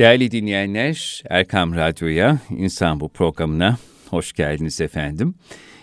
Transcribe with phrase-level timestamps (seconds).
[0.00, 3.78] Değerli dinleyenler, Erkam Radyo'ya, İnsan Bu programına
[4.10, 5.34] hoş geldiniz efendim.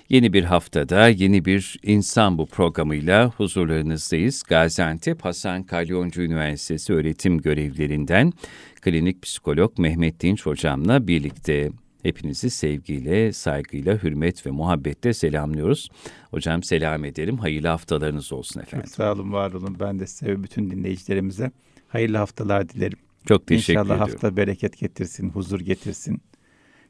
[0.09, 4.43] Yeni bir haftada yeni bir İnsan Bu programıyla huzurlarınızdayız.
[4.43, 8.33] Gaziantep Hasan Kalyoncu Üniversitesi öğretim görevlilerinden
[8.81, 11.69] klinik psikolog Mehmet Dinç hocamla birlikte
[12.03, 15.89] hepinizi sevgiyle, saygıyla, hürmet ve muhabbetle selamlıyoruz.
[16.31, 17.37] Hocam selam ederim.
[17.37, 18.85] Hayırlı haftalarınız olsun efendim.
[18.87, 19.77] Çok sağ olun, var olun.
[19.79, 21.51] Ben de size ve bütün dinleyicilerimize
[21.87, 23.06] hayırlı haftalar dilerim.
[23.27, 24.11] Çok teşekkür İnşallah ediyorum.
[24.11, 26.21] hafta bereket getirsin, huzur getirsin,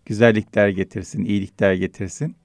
[0.06, 2.36] güzellikler getirsin, iyilikler getirsin.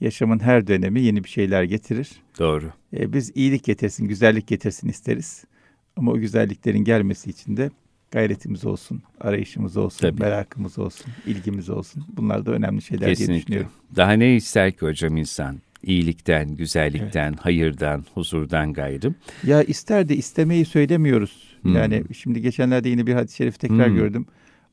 [0.00, 2.10] Yaşamın her dönemi yeni bir şeyler getirir.
[2.38, 2.72] Doğru.
[2.96, 5.44] Ee, biz iyilik getirsin, güzellik getirsin isteriz.
[5.96, 7.70] Ama o güzelliklerin gelmesi için de
[8.10, 10.20] gayretimiz olsun, arayışımız olsun, Tabii.
[10.22, 12.04] merakımız olsun, ilgimiz olsun.
[12.16, 13.42] Bunlar da önemli şeyler diye Kesinlikle.
[13.42, 13.70] düşünüyorum.
[13.96, 15.58] Daha ne ister ki hocam insan?
[15.82, 19.14] İyilikten, güzellikten, hayırdan, huzurdan gayrı.
[19.44, 21.49] Ya ister de istemeyi söylemiyoruz.
[21.62, 21.74] Hmm.
[21.74, 23.94] Yani şimdi geçenlerde yine bir hadis-i şerif tekrar Hmm.
[23.94, 24.26] gördüm.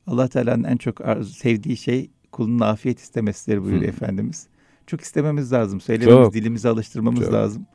[0.08, 3.90] Allah Teala'nın en çok arzu, sevdiği şey kulunun afiyet istemesidir buyuruyor Hmm.
[3.90, 4.48] Efendimiz.
[4.88, 5.82] Çok istememiz lazım.
[5.82, 6.34] Söylememiz, Çok.
[6.34, 7.34] dilimizi alıştırmamız Çok.
[7.34, 7.66] lazım.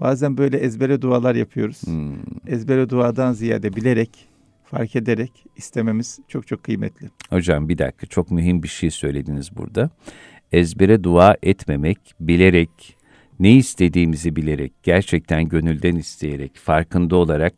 [0.00, 1.82] Bazen böyle ezbere dualar yapıyoruz.
[1.84, 2.14] Hmm.
[2.46, 4.28] Ezbere duadan ziyade bilerek,
[4.64, 7.10] fark ederek istememiz çok çok kıymetli.
[7.30, 9.90] Hocam bir dakika çok mühim bir şey söylediniz burada.
[10.52, 12.96] Ezbere dua etmemek, bilerek,
[13.40, 17.54] ne istediğimizi bilerek, gerçekten gönülden isteyerek, farkında olarak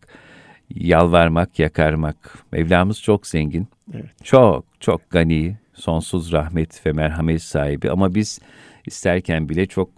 [0.71, 2.39] yalvarmak, yakarmak.
[2.53, 4.25] Mevlamız çok zengin, Evet.
[4.25, 8.41] çok çok gani, sonsuz rahmet ve merhamet sahibi ama biz
[8.87, 9.91] isterken bile çok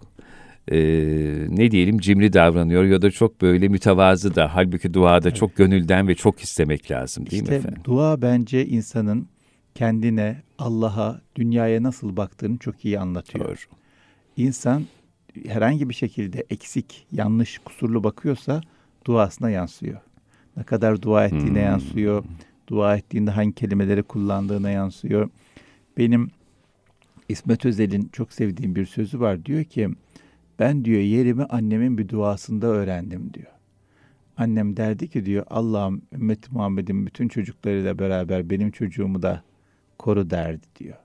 [0.72, 0.76] e,
[1.48, 6.14] ne diyelim cimri davranıyor ya da çok böyle mütevazı da halbuki duada çok gönülden ve
[6.14, 7.82] çok istemek lazım değil mi İşte efendim?
[7.84, 9.28] dua bence insanın
[9.74, 13.44] kendine, Allah'a, dünyaya nasıl baktığını çok iyi anlatıyor.
[13.48, 13.54] Doğru.
[14.36, 14.84] İnsan
[15.48, 18.60] herhangi bir şekilde eksik, yanlış, kusurlu bakıyorsa
[19.06, 20.00] duasına yansıyor.
[20.56, 21.56] Ne kadar dua ettiğine Hmm.
[21.56, 22.24] yansıyor.
[22.68, 25.30] Dua ettiğinde hangi kelimeleri kullandığına yansıyor.
[25.98, 26.30] Benim
[27.28, 29.44] İsmet Özel'in çok sevdiğim bir sözü var.
[29.44, 29.88] Diyor ki
[30.58, 33.46] ben diyor yerimi annemin bir duasında öğrendim diyor.
[34.36, 39.42] Annem derdi ki diyor Allah'ım ümmet Muhammed'in bütün çocuklarıyla beraber benim çocuğumu da
[39.98, 40.96] koru derdi diyor.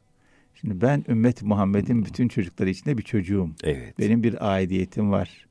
[0.56, 3.50] Şimdi ben ümmet Muhammed'in bütün çocukları içinde bir çocuğum.
[3.64, 4.00] Evet.
[4.00, 5.46] Benim bir aidiyetim var.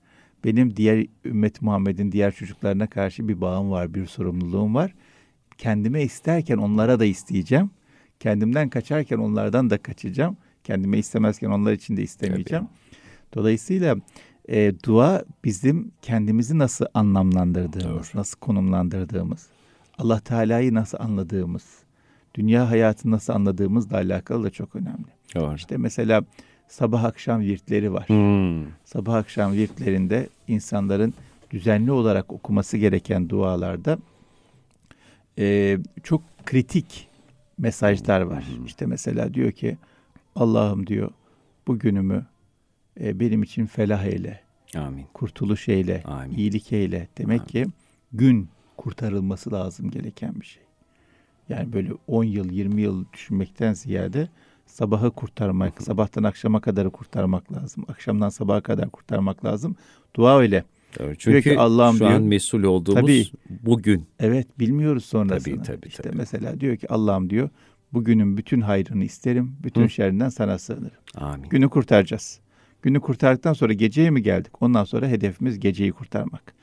[0.45, 4.95] Benim diğer ümmet Muhammed'in diğer çocuklarına karşı bir bağım var, bir sorumluluğum var.
[5.59, 7.71] Kendime isterken onlara da isteyeceğim.
[8.21, 10.37] Kendimden kaçarken onlardan da kaçacağım.
[10.65, 12.69] Kendime istemezken onlar için de istemeyeceğim.
[13.35, 13.97] Dolayısıyla
[14.49, 18.21] e, dua bizim kendimizi nasıl anlamlandırdığımız, Doğru.
[18.21, 19.47] nasıl konumlandırdığımız,
[19.99, 21.65] Allah Teala'yı nasıl anladığımız,
[22.35, 25.07] dünya hayatını nasıl anladığımızla alakalı da çok önemli.
[25.35, 25.55] Doğru.
[25.55, 26.23] İşte mesela
[26.71, 28.09] sabah akşam virtleri var.
[28.09, 28.65] Hmm.
[28.85, 31.15] Sabah akşam virtlerinde insanların
[31.51, 33.99] düzenli olarak okuması gereken dualarda
[35.39, 37.09] e, çok kritik
[37.59, 38.45] mesajlar var.
[38.67, 39.79] İşte mesela diyor ki
[40.37, 41.11] Allah'ım diyor
[41.67, 42.27] bugünümü
[43.01, 44.41] e, benim için felah eyle,
[44.77, 45.07] Amin.
[45.15, 46.37] kurtuluş eyle, Amin.
[46.37, 47.09] iyilik eyle.
[47.19, 47.67] Demek ki
[48.13, 50.63] gün kurtarılması lazım gereken bir şey.
[51.49, 54.29] Yani böyle 10 yıl, 20 yıl düşünmekten ziyade
[54.71, 57.85] sabahı kurtarmak, sabahtan akşama kadar kurtarmak lazım.
[57.89, 59.77] Akşamdan sabaha kadar kurtarmak lazım.
[60.17, 60.65] Dua öyle.
[60.99, 61.15] Doğru.
[61.17, 63.27] Çünkü ki Allah'ım şu diyor- an mesul olduğumuz Tabii.
[63.63, 64.07] bugün.
[64.21, 65.55] Evet bilmiyoruz sonrasını.
[65.57, 66.17] Tabii, tabii, işte tabii.
[66.17, 67.49] mesela diyor ki Allah'ım diyor
[67.93, 69.57] bugünün bütün hayrını isterim.
[69.65, 69.91] Bütün Hı.
[69.91, 70.91] şerrinden sana sığınırım.
[71.15, 71.49] Amin.
[71.49, 72.41] Günü kurtaracağız.
[72.83, 74.63] Günü kurtardıktan sonra geceye mi geldik?
[74.63, 76.55] Ondan sonra hedefimiz geceyi kurtarmak.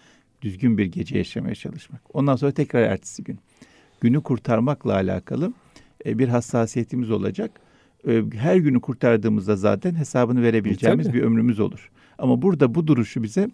[0.41, 2.01] Düzgün bir gece yaşamaya çalışmak.
[2.13, 3.39] Ondan sonra tekrar ertesi gün.
[4.01, 5.53] Günü kurtarmakla alakalı
[6.05, 7.51] e, bir hassasiyetimiz olacak.
[8.07, 11.17] E, Her günü kurtardığımızda zaten hesabını verebileceğimiz Tabii.
[11.17, 11.89] bir ömrümüz olur.
[12.17, 13.49] Ama burada bu duruşu bize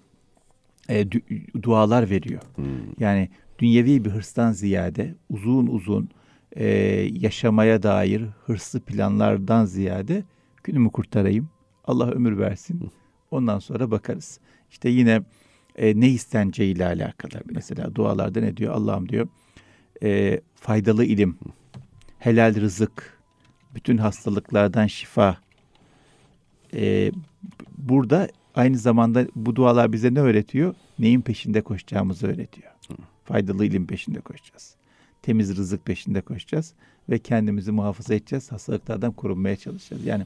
[0.89, 2.41] e, du- dualar veriyor.
[2.55, 2.65] Hmm.
[2.99, 6.09] Yani dünyevi bir hırstan ziyade uzun uzun
[6.51, 6.65] e,
[7.13, 10.23] yaşamaya dair hırslı planlardan ziyade
[10.63, 11.49] günümü kurtarayım.
[11.85, 12.89] Allah ömür versin.
[13.31, 14.39] Ondan sonra bakarız.
[14.71, 15.21] İşte yine
[15.75, 17.31] e, ne isteneceğiyle alakalı.
[17.31, 17.53] Tabii.
[17.55, 18.73] Mesela dualarda ne diyor?
[18.73, 19.27] Allah'ım diyor
[20.03, 21.37] e, faydalı ilim,
[22.19, 23.12] helal rızık,
[23.75, 25.37] bütün hastalıklardan şifa.
[26.73, 27.11] E,
[27.77, 30.75] burada aynı zamanda bu dualar bize ne öğretiyor?
[30.99, 32.71] Neyin peşinde koşacağımızı öğretiyor.
[33.23, 34.75] Faydalı ilim peşinde koşacağız.
[35.21, 36.73] Temiz rızık peşinde koşacağız
[37.09, 38.51] ve kendimizi muhafaza edeceğiz.
[38.51, 40.05] Hastalıklardan korunmaya çalışacağız.
[40.05, 40.25] Yani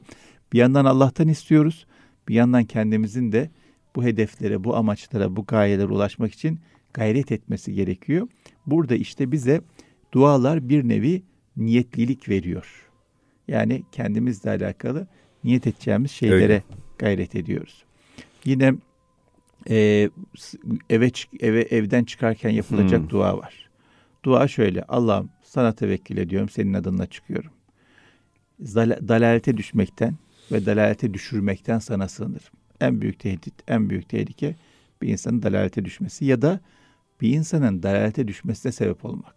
[0.54, 1.86] bir yandan Allah'tan istiyoruz,
[2.28, 3.50] bir yandan kendimizin de
[3.96, 6.60] bu hedeflere, bu amaçlara, bu gayelere ulaşmak için
[6.94, 8.28] gayret etmesi gerekiyor.
[8.68, 9.62] Burada işte bize
[10.12, 11.24] dualar bir nevi
[11.58, 12.87] niyetlilik veriyor.
[13.48, 15.08] Yani kendimizle alakalı
[15.44, 16.64] niyet edeceğimiz şeylere Öyle.
[16.98, 17.84] gayret ediyoruz.
[18.46, 18.74] Yine
[19.70, 20.10] e,
[20.90, 23.10] eve eve evden çıkarken yapılacak Hmm.
[23.10, 23.70] dua var.
[24.26, 24.84] Dua şöyle.
[24.84, 26.50] Allah'ım sana tevekkül ediyorum.
[26.50, 27.52] Senin adınla çıkıyorum.
[29.08, 30.16] Dalalete düşmekten
[30.52, 32.54] ve dalalete düşürmekten sana sığınırım.
[32.82, 34.56] En büyük tehdit, en büyük tehlike
[35.02, 36.60] bir insanın dalalete düşmesi ya da
[37.22, 39.36] bir insanın dalalete düşmesine sebep olmak.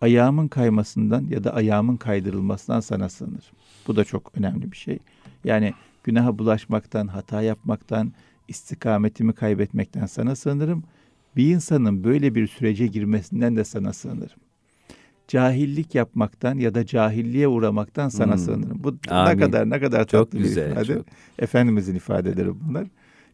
[0.00, 3.56] Ayağımın kaymasından ya da ayağımın kaydırılmasından sana sığınırım.
[3.86, 4.98] Bu da çok önemli bir şey.
[5.44, 5.74] Yani
[6.04, 8.12] günaha bulaşmaktan, hata yapmaktan,
[8.48, 10.82] istikametimi kaybetmekten sana sığınırım.
[11.36, 14.38] Bir insanın böyle bir sürece girmesinden de sana sığınırım.
[15.28, 18.38] Cahillik yapmaktan ya da cahilliğe uğramaktan sana hmm.
[18.38, 18.84] sığınırım.
[18.84, 19.32] Bu Amin.
[19.32, 20.94] ne kadar ne kadar tatlı çok güzel, bir ifade.
[20.94, 21.06] Çok.
[21.38, 22.86] Efendimizin ifadeleri bunlar.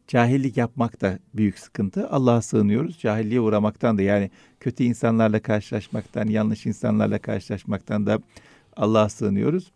[0.08, 2.08] Cahillik yapmak da büyük sıkıntı.
[2.10, 2.98] Allah'a sığınıyoruz.
[2.98, 4.30] Cahilliğe uğramaktan da yani
[4.60, 8.18] kötü insanlarla karşılaşmaktan, yanlış insanlarla karşılaşmaktan da
[8.76, 9.72] Allah'a sığınıyoruz.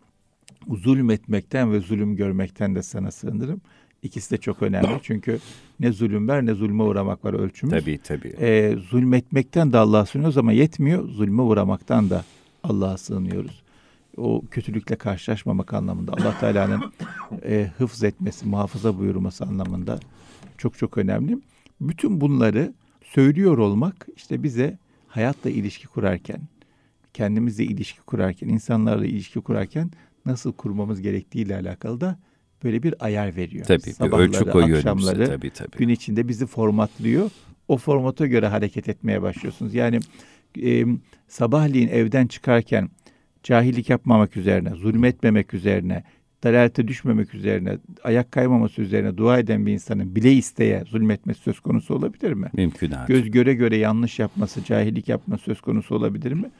[0.68, 3.60] Zulmetmekten ve zulüm görmekten de sana sığınırım.
[4.02, 4.88] İkisi de çok önemli.
[5.02, 5.38] Çünkü
[5.80, 7.80] ne zulüm var ne zulme uğramak var ölçümüz.
[7.80, 8.34] Tabii tabii.
[8.40, 11.08] Ee, zulmetmekten de Allah'a sığınıyoruz ama yetmiyor.
[11.08, 12.24] Zulme uğramaktan da
[12.62, 13.62] Allah'a sığınıyoruz.
[14.20, 16.92] O kötülükle karşılaşmamak anlamında Allah Teala'nın
[17.44, 20.00] e, hıfz etmesi, muhafaza buyurması anlamında
[20.58, 21.38] çok çok önemli.
[21.80, 22.74] Bütün bunları
[23.04, 24.78] söylüyor olmak işte bize
[25.08, 26.40] hayatla ilişki kurarken,
[27.14, 29.90] kendimizle ilişki kurarken, insanlarla ilişki kurarken
[30.26, 32.18] nasıl kurmamız gerektiği ile alakalı da
[32.64, 33.64] böyle bir ayar veriyor.
[33.66, 35.76] Tabii Sabahları, bir ölçü koyuyor akşamları, tabii, tabii.
[35.76, 37.30] gün içinde bizi formatlıyor.
[37.68, 39.74] O formata göre hareket etmeye başlıyorsunuz.
[39.74, 40.00] Yani
[40.62, 40.84] e,
[41.28, 42.90] sabahleyin evden çıkarken
[43.42, 46.04] cahillik yapmamak üzerine, zulmetmemek üzerine,
[46.44, 51.94] dalalete düşmemek üzerine, ayak kaymaması üzerine dua eden bir insanın bile isteye zulmetmesi söz konusu
[51.94, 52.50] olabilir mi?
[52.52, 53.06] Mümkün abi.
[53.06, 56.50] Göz göre göre yanlış yapması, cahillik yapması söz konusu olabilir mi?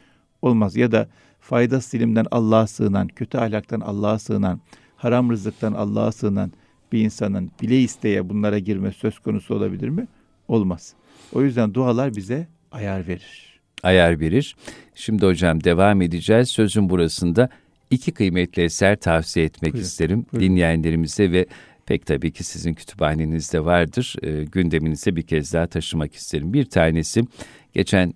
[0.43, 0.77] Olmaz.
[0.77, 1.09] Ya da
[1.41, 4.61] faydasız ilimden Allah'a sığınan, kötü ahlaktan Allah'a sığınan,
[4.97, 6.53] haram rızıktan Allah'a sığınan
[6.93, 10.06] bir insanın bile isteye bunlara girmesi söz konusu olabilir mi?
[10.49, 10.94] Olmaz.
[11.32, 13.50] O yüzden dualar bize ayar verir.
[13.82, 14.56] Ayar verir.
[14.94, 16.49] Şimdi hocam devam edeceğiz.
[16.49, 17.49] Sözün burasında
[17.91, 20.49] iki kıymetli eser tavsiye etmek buyurun, isterim buyurun.
[20.49, 21.47] dinleyenlerimize ve
[21.87, 24.17] pek tabii ki sizin kütüphanenizde vardır.
[24.23, 26.53] E, gündeminize bir kez daha taşımak isterim.
[26.53, 27.25] Bir tanesi
[27.73, 28.15] geçen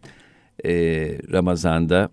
[0.64, 0.72] e,
[1.32, 2.10] Ramazan'da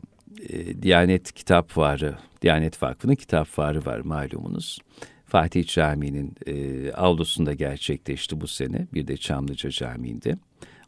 [0.50, 4.80] e, Diyanet Kitap Fuarı, Diyanet Vakfı'nın kitap fuarı var malumunuz.
[5.25, 8.88] Fatih Camii'nin e, avlusunda gerçekleşti bu sene.
[8.94, 10.38] Bir de Çamlıca Camii'nde.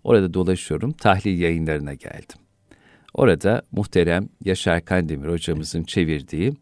[0.03, 0.91] Orada dolaşıyorum.
[0.91, 2.42] Tahlil yayınlarına geldim.
[3.13, 6.53] Orada muhterem Yaşar Kandemir hocamızın çevirdiği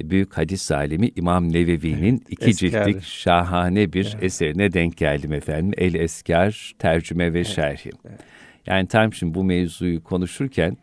[0.00, 2.84] e, büyük hadis alimi İmam Nevevi'nin evet, iki eskar.
[2.84, 4.24] ciltlik şahane bir evet.
[4.24, 5.72] eserine denk geldim efendim.
[5.76, 7.90] El Eskar tercüme ve evet, şerhi.
[8.08, 8.20] Evet.
[8.66, 10.76] Yani tam şimdi bu mevzuyu konuşurken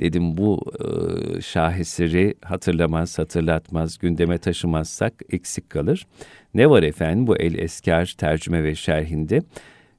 [0.00, 6.06] dedim bu e, şaheseri hatırlamaz, hatırlatmaz, gündeme taşımazsak eksik kalır.
[6.54, 9.42] Ne var efendim bu El Eskar tercüme ve şerhinde?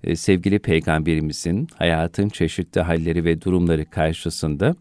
[0.04, 4.76] E, sevgili peygamberimizin hayatın çeşitli halleri ve durumları karşısında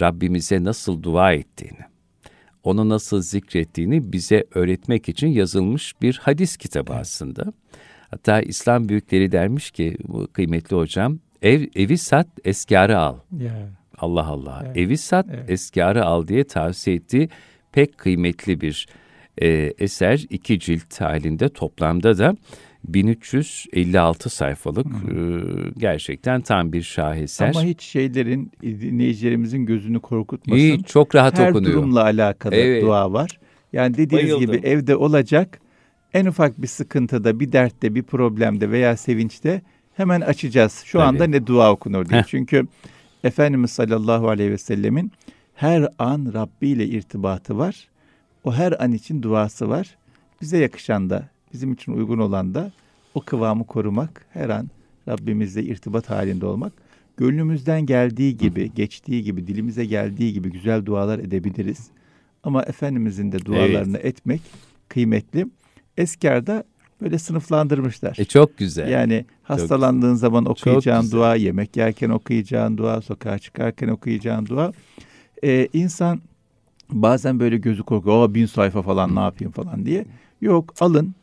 [0.00, 1.80] Rabbimize nasıl dua ettiğini,
[2.62, 7.52] onu nasıl zikrettiğini bize öğretmek için yazılmış bir hadis kitabı aslında.
[8.10, 13.16] Hatta İslam büyükleri dermiş ki bu kıymetli hocam ev evi sat eskarı al.
[13.38, 13.54] Yeah.
[13.98, 14.62] Allah Allah.
[14.66, 14.76] Evet.
[14.76, 15.50] Evi sat, evet.
[15.50, 17.28] eskarı al diye tavsiye ettiği
[17.72, 18.86] pek kıymetli bir
[19.42, 20.24] e, eser.
[20.30, 22.36] iki cilt halinde toplamda da
[22.84, 25.40] 1356 sayfalık e,
[25.78, 27.48] gerçekten tam bir şaheser.
[27.48, 30.60] Ama hiç şeylerin dinleyicilerimizin gözünü korkutmasın.
[30.60, 31.74] Hiç, çok rahat Her okunuyor.
[31.74, 32.82] Her durumla alakalı evet.
[32.82, 33.38] dua var.
[33.72, 34.56] Yani dediğiniz Bayıldım.
[34.56, 35.60] gibi evde olacak
[36.14, 39.62] en ufak bir sıkıntıda, bir dertte, bir problemde veya sevinçte
[39.96, 40.82] hemen açacağız.
[40.84, 41.08] Şu Tabii.
[41.08, 42.20] anda ne dua okunur diye.
[42.20, 42.26] Heh.
[42.26, 42.66] Çünkü
[43.24, 45.12] Efendimiz sallallahu aleyhi ve sellemin
[45.54, 47.88] her an Rabbi ile irtibatı var.
[48.44, 49.96] O her an için duası var.
[50.40, 52.72] Bize yakışan da, bizim için uygun olan da
[53.14, 54.70] o kıvamı korumak, her an
[55.08, 56.72] Rabbimizle irtibat halinde olmak.
[57.16, 61.90] Gönlümüzden geldiği gibi, geçtiği gibi, dilimize geldiği gibi güzel dualar edebiliriz.
[62.42, 64.04] Ama Efendimizin de dualarını evet.
[64.04, 64.40] etmek
[64.88, 65.46] kıymetli.
[65.96, 66.64] Eskarda
[67.00, 68.16] böyle sınıflandırmışlar.
[68.18, 68.88] E çok güzel.
[68.88, 74.72] Yani hastalandığın çok zaman okuyacağın dua, yemek yerken okuyacağın dua, sokağa çıkarken okuyacağın dua.
[75.44, 76.20] Ee, insan
[76.90, 78.24] bazen böyle gözü korkuyor.
[78.24, 80.04] Aa bin sayfa falan ne yapayım falan diye.
[80.40, 81.14] Yok alın.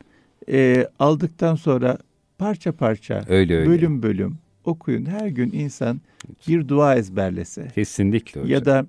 [0.52, 1.98] E, aldıktan sonra
[2.38, 3.70] parça parça, öyle, öyle.
[3.70, 5.06] bölüm bölüm okuyun.
[5.06, 6.00] Her gün insan
[6.48, 7.68] bir dua ezberlese.
[7.74, 8.52] Kesinlikle hocam.
[8.52, 8.86] Ya da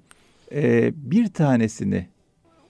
[0.52, 2.08] e, bir tanesini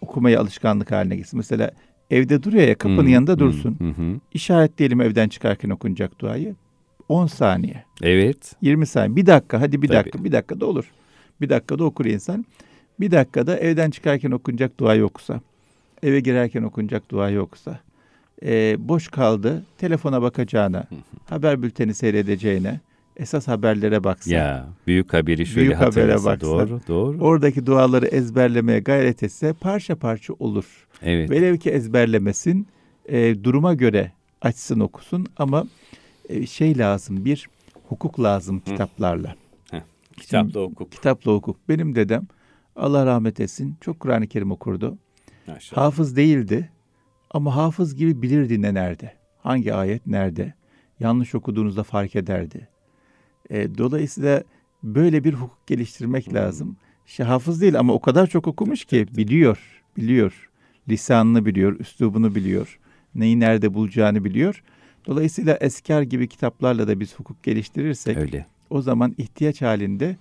[0.02, 1.38] okumaya alışkanlık haline gitsin.
[1.38, 1.72] Mesela
[2.14, 3.76] Evde duruyor ya kapının hmm, yanında dursun.
[3.80, 4.20] Hmm, hmm.
[4.34, 6.56] İşaretleyelim evden çıkarken okunacak duayı.
[7.10, 7.84] 10 saniye.
[8.02, 8.56] Evet.
[8.62, 9.16] 20 saniye.
[9.16, 9.98] Bir dakika hadi bir Tabii.
[9.98, 10.24] dakika.
[10.24, 10.86] Bir dakika da olur.
[11.42, 12.46] Bir dakikada okur insan.
[13.00, 15.42] Bir dakikada evden çıkarken okunacak duayı okusa.
[16.04, 17.80] Eve girerken okunacak duayı okusa.
[18.46, 19.66] E, boş kaldı.
[19.78, 20.88] Telefona bakacağına,
[21.30, 22.80] haber bülteni seyredeceğine,
[23.18, 24.36] esas haberlere baksa.
[24.36, 26.42] Ya büyük haberi şöyle Büyük habere baksa.
[26.42, 27.20] Doğru, doğru.
[27.20, 30.88] Oradaki duaları ezberlemeye gayret etse parça parça olur.
[31.02, 31.30] evet.
[31.32, 32.68] Velev ki ezberlemesin,
[33.06, 35.66] e, duruma göre açsın okusun ama
[36.30, 37.50] e, şey lazım, bir
[37.88, 39.36] hukuk lazım kitaplarla.
[40.18, 40.92] Kitapla hukuk.
[40.92, 41.70] Kitapla hukuk.
[41.70, 42.28] Benim dedem
[42.76, 44.98] Allah rahmet etsin çok Kur'an-ı Kerim okurdu.
[45.48, 45.82] Maşallah.
[45.82, 46.70] Hafız değildi
[47.34, 49.14] ama hafız gibi bilirdi ne nerede.
[49.40, 50.54] Hangi ayet nerede.
[51.00, 52.68] Yanlış okuduğunuzda fark ederdi.
[53.50, 54.44] E, dolayısıyla
[54.84, 56.78] böyle bir hukuk geliştirmek lazım.
[57.08, 60.50] İşte hafız değil ama o kadar çok okumuş ki biliyor, biliyor.
[60.90, 62.80] Lisanını biliyor, üslubunu biliyor.
[63.16, 64.64] Neyi nerede bulacağını biliyor.
[65.08, 68.46] Dolayısıyla Eskar gibi kitaplarla da biz hukuk geliştirirsek Öyle.
[68.70, 70.18] o zaman ihtiyaç halinde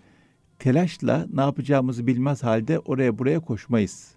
[0.59, 4.15] telaşla ne yapacağımızı bilmez halde oraya buraya koşmayız.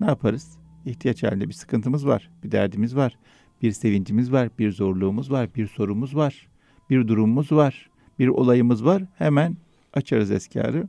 [0.00, 0.58] Ne yaparız?
[0.88, 3.16] İhtiyaç halinde bir sıkıntımız var, bir derdimiz var,
[3.62, 6.48] bir sevincimiz var, bir zorluğumuz var, bir sorumuz var,
[6.90, 9.02] bir durumumuz var, bir olayımız var.
[9.18, 9.56] Hemen
[9.94, 10.88] açarız eskarı,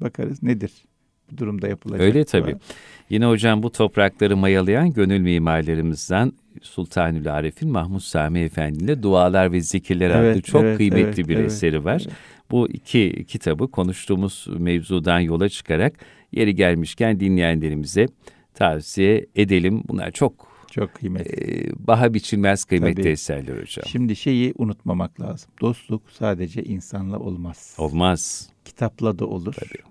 [0.00, 0.72] bakarız nedir
[1.32, 2.00] bu durumda yapılacak.
[2.06, 2.52] Öyle tabii.
[2.52, 2.58] dua.
[3.10, 9.60] Yine hocam bu toprakları mayalayan gönül mimarlarımızdan Sultanül Arif'in Mahmud Sami Efendi ile Dualar ve
[9.60, 12.02] Zikirler adlı Evet, çok evet, kıymetli evet, bir evet, eseri var.
[12.06, 12.16] evet.
[12.50, 15.94] Bu iki kitabı konuştuğumuz mevzudan yola çıkarak
[16.32, 18.06] yeri gelmişken dinleyenlerimize
[18.56, 19.82] tavsiye edelim.
[19.88, 21.66] Bunlar çok Çok kıymetli.
[21.68, 23.08] e, baha biçilmez kıymetli Tabii.
[23.12, 23.84] eserler hocam.
[23.86, 25.50] Şimdi şeyi unutmamak lazım.
[25.60, 27.74] Dostluk sadece insanla olmaz.
[27.78, 28.48] Olmaz.
[28.64, 29.52] Kitapla da olur.
[29.54, 29.82] Tabii.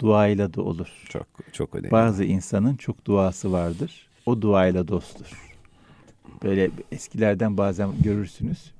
[0.00, 0.88] Duayla da olur.
[1.08, 1.90] Çok çok önemli.
[1.90, 4.08] Bazı insanın çok duası vardır.
[4.26, 5.54] O duayla dosttur.
[6.42, 8.72] Böyle eskilerden bazen görürsünüz.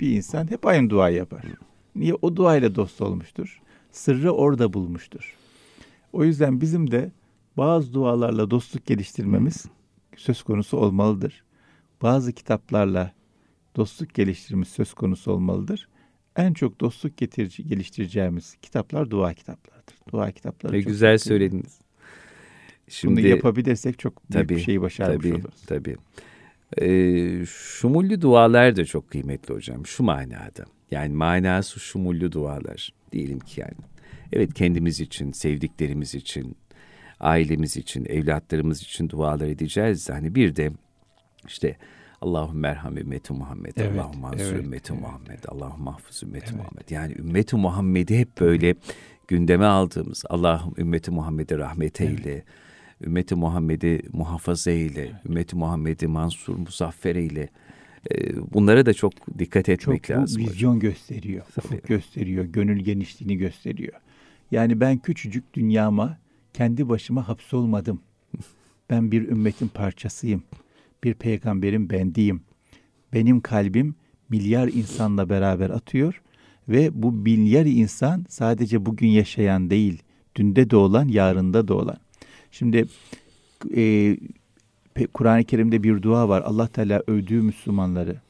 [0.00, 1.42] Bir insan hep aynı duayı yapar.
[1.96, 2.14] Niye?
[2.22, 3.60] O duayla dost olmuştur.
[3.92, 5.34] Sırrı orada bulmuştur.
[6.12, 7.10] O yüzden bizim de
[7.56, 9.64] bazı dualarla dostluk geliştirmemiz
[10.16, 11.44] söz konusu olmalıdır.
[12.02, 13.12] Bazı kitaplarla
[13.76, 15.88] dostluk geliştirmemiz söz konusu olmalıdır.
[16.36, 19.94] En çok dostluk getirici, geliştireceğimiz kitaplar dua kitaplarıdır.
[20.12, 21.80] Dua kitapları Ne güzel söylediniz.
[22.86, 25.62] Bunu Şimdi yapabilirsek çok büyük Tabii, bir şeyi başarmış tabii, oluruz.
[25.66, 25.96] Tabii.
[26.80, 29.86] Ee, şumullü dualar da çok kıymetli hocam.
[29.86, 30.64] Şu manada.
[30.90, 32.92] Yani manası şumullü dualar.
[33.12, 33.74] Diyelim ki yani.
[34.32, 36.56] Evet kendimiz için, sevdiklerimiz için,
[37.20, 40.10] ailemiz için, evlatlarımız için dualar edeceğiz.
[40.10, 40.70] Hani bir de
[41.46, 41.76] işte
[42.20, 45.02] Allahümme merham ümmeti Muhammed, Evet, Allahümme ansur evet, ümmeti evet.
[45.02, 46.56] Muhammed, Allahümme mahfuz ümmeti Evet.
[46.56, 46.90] Muhammed.
[46.90, 48.74] Yani ümmeti Muhammed'i hep böyle
[49.28, 52.44] gündeme aldığımız, Allah'ım ümmeti Muhammed'e rahmet eyle,
[53.06, 57.48] ümmeti Muhammed'i muhafaza eyle, ümmeti Muhammed'i mansur, muzaffer eyle.
[58.10, 60.42] Ee, Bunlara da çok dikkat etmek Çok lazım.
[60.42, 60.54] hocam.
[60.54, 63.92] vizyon gösteriyor, ufuk gösteriyor, gönül genişliğini gösteriyor.
[64.50, 66.18] Yani ben küçücük dünyama
[66.56, 68.00] kendi başıma hapsolmadım.
[68.90, 70.42] Ben bir ümmetin parçasıyım.
[71.04, 72.42] Bir peygamberin bendiyim.
[73.12, 73.94] Benim kalbim
[74.28, 76.22] milyar insanla beraber atıyor
[76.68, 80.02] ve bu milyar insan sadece bugün yaşayan değil,
[80.34, 81.98] dünde doğulan, yarında doğulan.
[82.50, 82.86] Şimdi
[83.76, 84.16] e,
[85.14, 86.42] Kur'an-ı Kerim'de bir dua var.
[86.42, 88.20] Allah Teala övdüğü Müslümanları,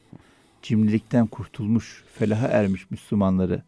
[0.61, 3.63] cimrilikten kurtulmuş, felaha ermiş Müslümanları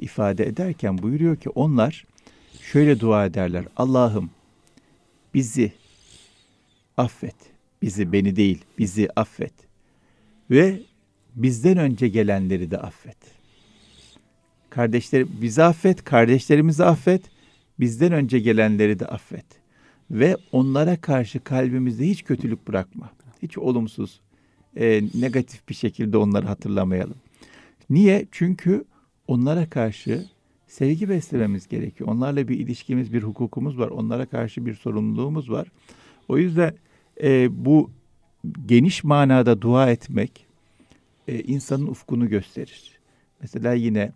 [0.00, 2.04] ifade ederken buyuruyor ki onlar
[2.62, 3.64] şöyle dua ederler.
[3.76, 4.30] Allah'ım
[5.34, 5.72] bizi
[6.96, 7.36] affet.
[7.82, 9.52] Bizi, beni değil, bizi affet.
[10.50, 10.80] Ve
[11.34, 13.16] bizden önce gelenleri de affet.
[14.70, 17.22] Kardeşler bizi affet, kardeşlerimizi affet,
[17.80, 19.46] bizden önce gelenleri de affet.
[20.10, 23.10] Ve onlara karşı kalbimizde hiç kötülük bırakma.
[23.42, 24.20] Hiç olumsuz,
[24.76, 27.16] e, negatif bir şekilde onları hatırlamayalım.
[27.90, 28.26] Niye?
[28.32, 28.84] Çünkü
[29.26, 30.26] onlara karşı
[30.72, 32.10] sevgi beslememiz gerekiyor.
[32.10, 33.88] Onlarla bir ilişkimiz, bir hukukumuz var.
[33.88, 35.68] Onlara karşı bir sorumluluğumuz var.
[36.28, 36.74] O yüzden
[37.22, 37.90] e, bu
[38.66, 40.46] geniş manada dua etmek
[41.28, 42.98] e, insanın ufkunu gösterir.
[43.40, 44.12] Mesela yine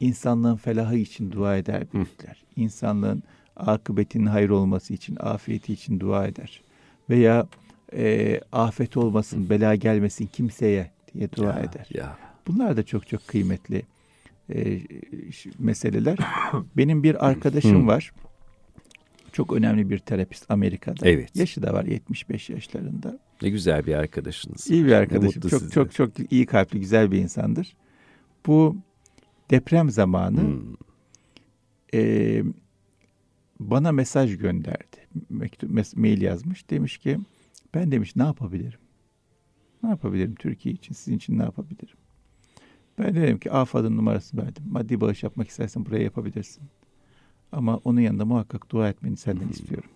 [0.00, 2.42] insanlığın felahı için dua eder büyükler.
[2.56, 3.22] İnsanlığın
[3.56, 6.62] akıbetinin hayır olması için, afiyeti için dua eder.
[7.10, 7.46] Veya
[7.92, 11.88] e, afet olmasın, bela gelmesin kimseye diye dua Ya, eder.
[11.94, 12.18] Ya.
[12.46, 13.82] Bunlar da çok çok kıymetli
[14.54, 14.80] e,
[15.58, 16.18] meseleler.
[16.76, 18.12] Benim bir arkadaşım var.
[19.32, 21.08] Çok önemli bir terapist Amerika'da.
[21.08, 21.36] Evet.
[21.36, 23.18] Yaşı da var 75 yaşlarında.
[23.42, 24.70] Ne güzel bir arkadaşınız.
[24.70, 25.42] İyi bir arkadaşım.
[25.42, 25.70] Çok size.
[25.70, 27.76] çok çok iyi kalpli, güzel bir insandır.
[28.46, 28.76] Bu
[29.50, 30.74] deprem zamanı Hmm.
[31.94, 32.42] e,
[33.60, 34.96] bana mesaj gönderdi.
[35.30, 36.70] Mektup, mes- mail yazmış.
[36.70, 37.18] Demiş ki
[37.74, 38.78] ben demiş ne yapabilirim?
[39.82, 41.96] Ne yapabilirim Türkiye için, sizin için ne yapabilirim?
[43.00, 44.64] Ben de dedim ki AFAD'ın numarasını verdim.
[44.70, 46.62] Maddi bağış yapmak istersen buraya yapabilirsin.
[47.52, 49.90] Ama onun yanında muhakkak dua etmeni senden istiyorum.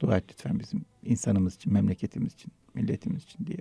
[0.00, 3.58] Dua et lütfen bizim insanımız için, memleketimiz için, milletimiz için diye.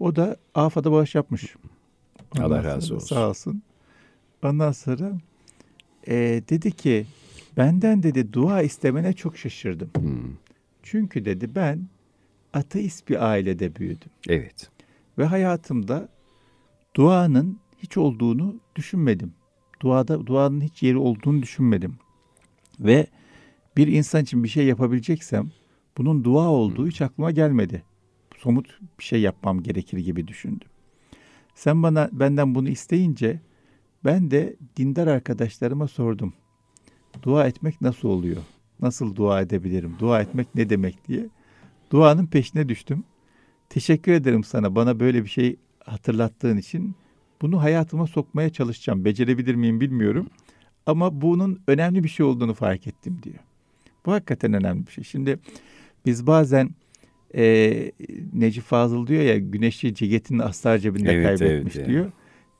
[0.00, 1.56] O da AFAD'a bağış yapmış.
[2.38, 3.14] Allah Ondan razı sonra olsun.
[3.14, 3.62] Sağ olsun.
[4.42, 5.12] Ondan sonra
[6.08, 7.06] e, dedi ki
[7.56, 9.90] benden dedi dua istemene çok şaşırdım.
[9.98, 10.36] Hmm.
[10.82, 11.86] Çünkü dedi ben
[12.52, 14.10] ateist bir ailede büyüdüm.
[14.28, 14.70] Evet.
[15.18, 16.08] Ve hayatımda
[16.96, 19.34] duanın hiç olduğunu düşünmedim.
[19.80, 21.96] Duada duanın hiç yeri olduğunu düşünmedim.
[22.80, 23.06] Ve
[23.76, 25.50] bir insan için bir şey yapabileceksem
[25.98, 27.82] bunun dua olduğu hiç aklıma gelmedi.
[28.38, 30.68] Somut bir şey yapmam gerekir gibi düşündüm.
[31.54, 33.40] Sen bana benden bunu isteyince
[34.04, 36.32] ben de dindar arkadaşlarıma sordum.
[37.22, 38.42] Dua etmek nasıl oluyor?
[38.80, 39.96] Nasıl dua edebilirim?
[39.98, 41.28] Dua etmek ne demek diye.
[41.90, 43.04] Duanın peşine düştüm.
[43.68, 46.94] Teşekkür ederim sana bana böyle bir şey hatırlattığın için.
[47.42, 49.04] Bunu hayatıma sokmaya çalışacağım.
[49.04, 50.26] Becerebilir miyim bilmiyorum.
[50.86, 53.38] Ama bunun önemli bir şey olduğunu fark ettim diyor.
[54.06, 55.04] Bu hakikaten önemli bir şey.
[55.04, 55.38] Şimdi
[56.06, 56.70] biz bazen
[57.34, 57.92] e,
[58.32, 62.12] Necip Fazıl diyor ya güneşi ceketin astar cebinde Evet, kaybetmiş evet, diyor.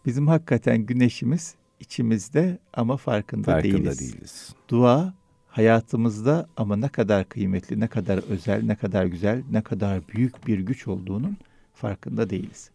[0.07, 4.01] Bizim hakikaten güneşimiz içimizde ama farkında, Farkında değiliz.
[4.01, 4.55] değiliz.
[4.69, 5.15] Dua
[5.49, 10.59] hayatımızda ama ne kadar kıymetli, ne kadar özel, ne kadar güzel, ne kadar büyük bir
[10.59, 11.37] güç olduğunun
[11.75, 12.71] farkında değiliz.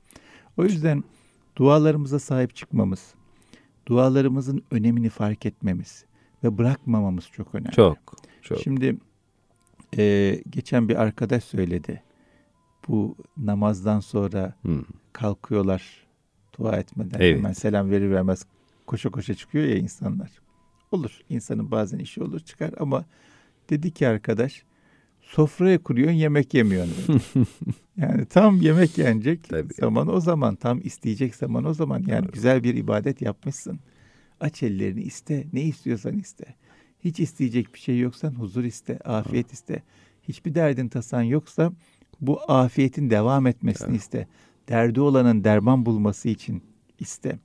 [0.58, 1.04] O yüzden
[1.56, 3.14] dualarımıza sahip çıkmamız,
[3.88, 6.06] dualarımızın önemini fark etmemiz
[6.44, 7.72] ve bırakmamamız çok önemli.
[7.72, 7.98] Çok.
[8.42, 8.60] Çok.
[8.60, 8.98] Şimdi
[9.98, 12.04] e, geçen bir arkadaş söyledi.
[12.88, 14.84] Bu namazdan sonra Hmm.
[15.14, 16.08] kalkıyorlar
[16.60, 17.38] dua etmeden Evet.
[17.38, 18.46] hemen selam verir vermez
[18.88, 20.32] koşa koşa çıkıyor ya insanlar.
[20.92, 23.06] Olur insanın bazen işi olur çıkar ama
[23.70, 24.64] dedi ki arkadaş
[25.28, 27.22] sofraya kuruyorsun yemek yemiyorsun.
[27.98, 29.74] yani tam yemek yenecek Tabii.
[29.74, 32.32] zaman o zaman tam isteyecek zaman o zaman yani Doğru.
[32.32, 33.80] güzel bir ibadet yapmışsın.
[34.40, 36.46] Aç ellerini iste ne istiyorsan iste.
[37.04, 39.84] Hiç isteyecek bir şey yoksan huzur iste, afiyet iste.
[40.24, 41.72] Hiçbir derdin tasan yoksa
[42.22, 44.02] bu afiyetin devam etmesini Evet.
[44.02, 44.28] iste.
[44.70, 46.64] Derdi olanın derman bulması için
[47.00, 47.40] iste.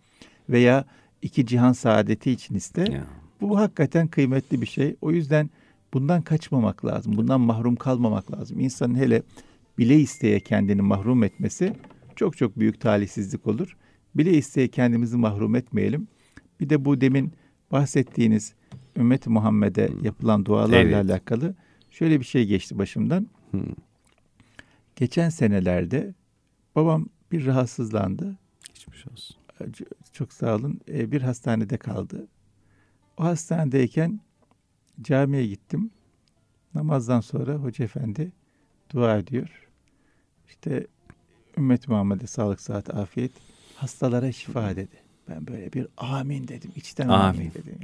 [0.49, 0.85] Veya
[1.23, 2.93] iki cihan saadeti için iste.
[2.93, 3.05] Ya.
[3.41, 4.97] Bu hakikaten kıymetli bir şey.
[5.01, 5.51] O yüzden
[5.95, 7.17] bundan kaçmamak lazım.
[7.17, 8.61] Bundan mahrum kalmamak lazım.
[8.61, 9.23] İnsanın hele
[9.79, 11.73] bile isteye kendini mahrum etmesi
[12.17, 13.77] çok çok büyük talihsizlik olur.
[14.15, 16.09] Bile isteye kendimizi mahrum etmeyelim.
[16.61, 17.33] Bir de bu demin
[17.73, 18.55] bahsettiğiniz
[18.97, 20.95] ümmet Muhammed'e yapılan dualarla Evet.
[20.95, 21.55] alakalı
[21.91, 23.27] şöyle bir şey geçti başımdan.
[23.51, 23.61] Hmm.
[24.97, 26.15] Geçen senelerde
[26.75, 28.39] babam bir rahatsızlandı.
[28.69, 29.37] Geçmiş olsun.
[30.13, 30.81] Çok sağ olun.
[30.89, 32.27] Ee, Bir hastanede kaldı.
[33.17, 34.21] O hastanedeyken
[35.01, 35.91] camiye gittim.
[36.75, 38.33] Namazdan sonra hoca efendi
[38.95, 39.69] dua ediyor.
[40.49, 40.87] İşte
[41.59, 43.33] ümmet Muhammed'e sağlık, sıhhat, afiyet,
[43.77, 44.97] hastalara şifa dedi.
[45.29, 46.71] Ben böyle bir amin dedim.
[46.77, 47.51] İçten amin, Amin.
[47.55, 47.79] dedim.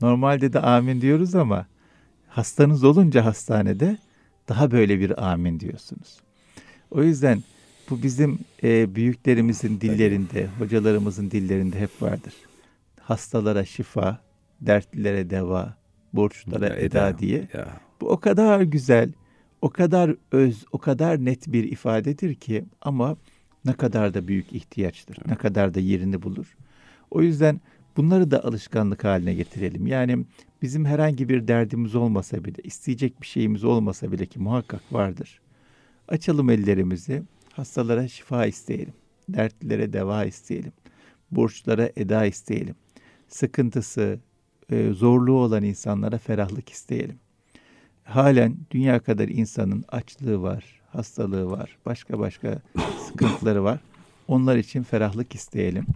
[0.00, 1.66] Normalde de amin diyoruz ama
[2.28, 3.98] hastanız olunca hastanede
[4.48, 6.20] daha böyle bir amin diyorsunuz.
[6.90, 7.42] O yüzden
[7.90, 12.34] bu bizim e, büyüklerimizin dillerinde, hocalarımızın dillerinde hep vardır.
[13.00, 14.18] Hastalara şifa,
[14.60, 15.76] dertlilere deva,
[16.12, 17.48] borçlara Ya, eda diye.
[17.52, 17.80] Ya.
[18.00, 19.12] Bu o kadar güzel,
[19.62, 23.16] o kadar öz, o kadar net bir ifadedir ki ama
[23.64, 25.18] ne kadar da büyük ihtiyaçtır.
[25.26, 26.56] Ne kadar da yerini bulur.
[27.10, 27.60] O yüzden
[27.96, 29.86] bunları da alışkanlık haline getirelim.
[29.86, 30.24] Yani
[30.62, 35.40] bizim herhangi bir derdimiz olmasa bile, isteyecek bir şeyimiz olmasa bile ki muhakkak vardır.
[36.08, 38.94] Açalım ellerimizi, hastalara şifa isteyelim.
[39.28, 40.72] Dertlilere deva isteyelim.
[41.30, 42.74] Borçlara eda isteyelim.
[43.28, 44.18] Sıkıntısı,
[44.70, 47.16] e, zorluğu olan insanlara ferahlık isteyelim.
[48.04, 52.58] Halen dünya kadar insanın açlığı var, hastalığı var, başka başka
[53.06, 53.80] sıkıntıları var.
[54.28, 55.86] Onlar için ferahlık isteyelim.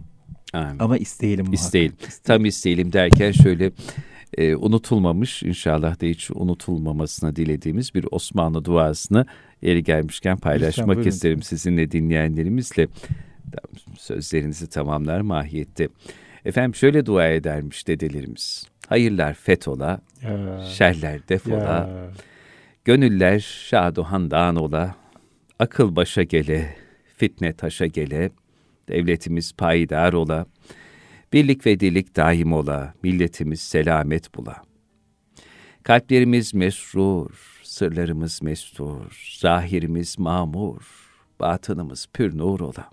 [0.53, 0.79] Amin.
[0.79, 1.65] Ama isteyelim muhakkak.
[1.65, 1.95] İsteyelim.
[2.23, 3.71] Tam isteyelim derken şöyle
[4.37, 9.25] e, unutulmamış inşallah da hiç unutulmamasına dilediğimiz bir Osmanlı duasını
[9.61, 12.87] yeri gelmişken paylaşmak isterim sizinle dinleyenlerimizle.
[13.97, 15.89] Sözlerinizi tamamlar mahiyette.
[16.45, 18.67] Efendim şöyle dua edermiş dedelerimiz.
[18.87, 22.09] Hayırlar fethola, Ya, şerler defola, ya.
[22.85, 24.95] Gönüller şaduhandan ola,
[25.59, 26.75] akıl başa gele,
[27.17, 28.29] fitne taşa gele,
[28.89, 30.45] devletimiz payidar ola,
[31.33, 34.61] birlik ve dirlik daim ola, milletimiz selamet bula.
[35.83, 40.81] Kalplerimiz mesrur, sırlarımız mestur, zahirimiz mamur,
[41.39, 42.89] batınımız pür nur ola.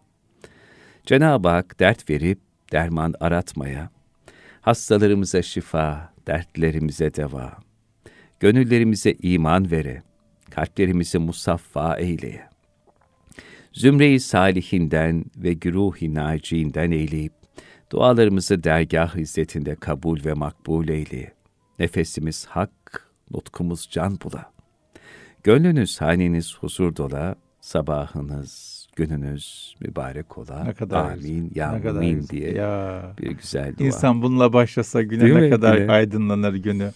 [1.06, 2.38] Cenab-ı Hak dert verip
[2.72, 3.90] derman aratmaya,
[4.60, 7.58] hastalarımıza şifa, dertlerimize deva,
[8.40, 10.02] gönüllerimize iman vere,
[10.50, 12.48] kalplerimizi musaffa eyleye.
[13.72, 17.32] Zümre-i salihinden ve güruh-i naciinden eyleyip,
[17.92, 21.32] dualarımızı dergah izzetinde kabul ve makbul eyleye.
[21.78, 24.52] Nefesimiz hak, nutkumuz can bula.
[25.42, 30.64] Gönlünüz, haneniz huzur dola, sabahınız gününüz mübarek ola.
[30.64, 32.28] Ne kadar Amin ya ne kadar güzel.
[32.28, 33.02] diye Ya.
[33.22, 33.86] bir güzel dua.
[33.86, 35.50] İnsan bununla başlasa güne Değil ne mi?
[35.50, 35.92] kadar Güne.
[35.92, 36.90] aydınlanır günü.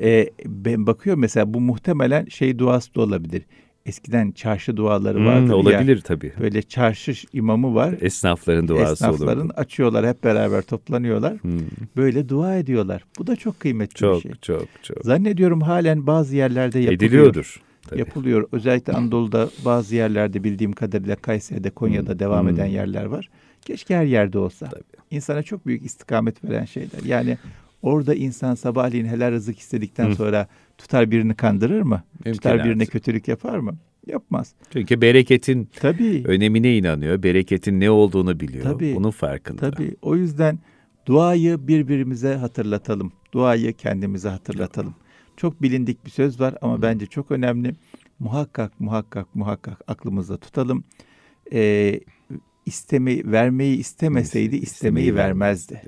[0.00, 3.42] Ee, ben bakıyorum mesela bu muhtemelen şey duası da olabilir.
[3.86, 5.56] Eskiden çarşı duaları Hmm, vardır ya.
[5.56, 6.32] olabilir tabii.
[6.40, 7.94] Böyle çarşı imamı var.
[8.00, 9.54] Esnafların duası Esnafların olur.
[9.56, 11.32] açıyorlar hep beraber toplanıyorlar.
[11.42, 11.60] Hmm,
[11.96, 13.04] Böyle dua ediyorlar.
[13.18, 14.32] Bu da çok kıymetli bir çok şey.
[14.42, 15.04] çok çok.
[15.04, 16.92] Zannediyorum halen bazı yerlerde yapılıyor.
[17.02, 17.62] Ediliyordur.
[17.88, 17.98] Tabii.
[17.98, 18.48] Yapılıyor.
[18.52, 22.18] Özellikle Anadolu'da bazı yerlerde bildiğim kadarıyla Kayseri'de, Konya'da Hmm.
[22.18, 22.54] devam Hmm.
[22.54, 23.28] eden yerler var.
[23.62, 24.68] Keşke her yerde olsa.
[24.68, 24.82] Tabii.
[25.10, 27.02] İnsana çok büyük istikamet veren şeyler.
[27.06, 27.38] Yani
[27.82, 30.14] orada insan sabahleyin helal rızık istedikten Hı.
[30.16, 30.48] sonra
[30.78, 32.02] tutar birini kandırır mı?
[32.24, 32.92] Mümkün tutar birine artık.
[32.92, 33.76] kötülük yapar mı?
[34.06, 34.52] Yapmaz.
[34.72, 36.22] Çünkü bereketin Tabii.
[36.26, 37.22] önemine inanıyor.
[37.22, 38.64] Bereketin ne olduğunu biliyor.
[38.64, 38.94] Tabii.
[38.96, 39.70] Bunun farkında.
[39.70, 39.96] Tabii.
[40.02, 40.58] O yüzden
[41.06, 43.12] duayı birbirimize hatırlatalım.
[43.32, 44.94] Duayı kendimize hatırlatalım.
[45.38, 47.74] Çok bilindik bir söz var ama bence çok önemli.
[48.18, 50.84] Muhakkak, muhakkak, muhakkak aklımızda tutalım.
[51.52, 52.00] Ee,
[52.66, 55.82] istemi, vermeyi istemeseydi istemeyi vermezdi.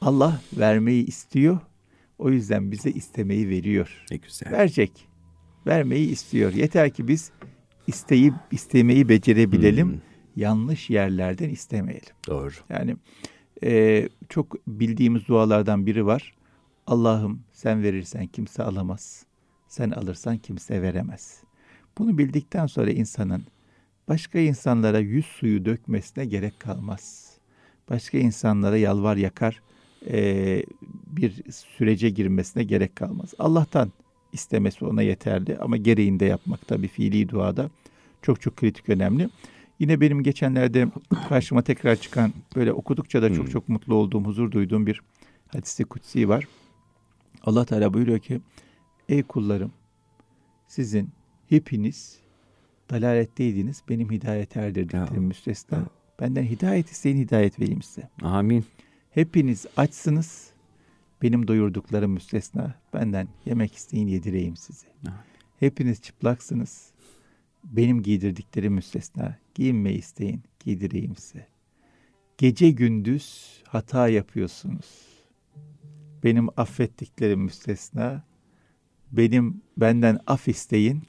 [0.00, 1.58] Allah vermeyi istiyor.
[2.18, 4.04] O yüzden bize istemeyi veriyor.
[4.10, 4.52] Ne güzel.
[4.52, 5.08] Verecek.
[5.66, 6.52] Vermeyi istiyor.
[6.52, 7.30] Yeter ki biz
[7.86, 9.88] isteyip istemeyi becerebilelim.
[9.92, 10.00] Hmm,
[10.36, 12.14] Yanlış yerlerden istemeyelim.
[12.28, 12.50] doğru.
[12.70, 12.96] Yani
[13.64, 16.34] e, çok bildiğimiz dualardan biri var.
[16.88, 19.24] Allah'ım sen verirsen kimse alamaz.
[19.68, 21.42] Sen alırsan kimse veremez.
[21.98, 23.42] Bunu bildikten sonra insanın
[24.08, 27.32] başka insanlara yüz suyu dökmesine gerek kalmaz.
[27.90, 29.62] Başka insanlara yalvar yakar
[30.06, 30.62] e,
[31.06, 33.34] bir sürece girmesine gerek kalmaz.
[33.38, 33.92] Allah'tan
[34.32, 37.70] istemesi ona yeterli ama gereğinde yapmak tabii fiili duada
[38.22, 39.28] çok çok kritik önemli.
[39.78, 40.88] Yine benim geçenlerde
[41.28, 43.52] karşıma tekrar çıkan böyle okudukça da çok Hmm.
[43.52, 45.00] çok mutlu olduğum, huzur duyduğum bir
[45.48, 46.44] hadisi kutsi var.
[47.42, 48.40] Allah Teala buyuruyor ki
[49.08, 49.72] ey kullarım
[50.68, 51.10] sizin
[51.48, 52.18] hepiniz
[52.90, 55.78] dalaletteydiniz benim hidayete erdirdiklerim müstesna.
[55.78, 55.86] Ya.
[56.20, 58.08] Benden hidayet isteyin hidayet vereyim size.
[58.22, 58.64] Amin.
[59.10, 60.50] Hepiniz açsınız
[61.22, 62.74] benim doyurduklarım müstesna.
[62.94, 64.54] Benden yemek isteyin yedireyim.
[65.04, 65.14] Evet.
[65.60, 66.90] Hepiniz çıplaksınız.
[67.64, 69.38] Benim giydirdiklerim müstesna.
[69.54, 71.46] Giyinmeyi isteyin giydireyim size.
[72.38, 75.17] Gece gündüz hata yapıyorsunuz.
[76.28, 78.24] Benim affettiklerim müstesna.
[79.12, 81.02] Benim benden af isteyin.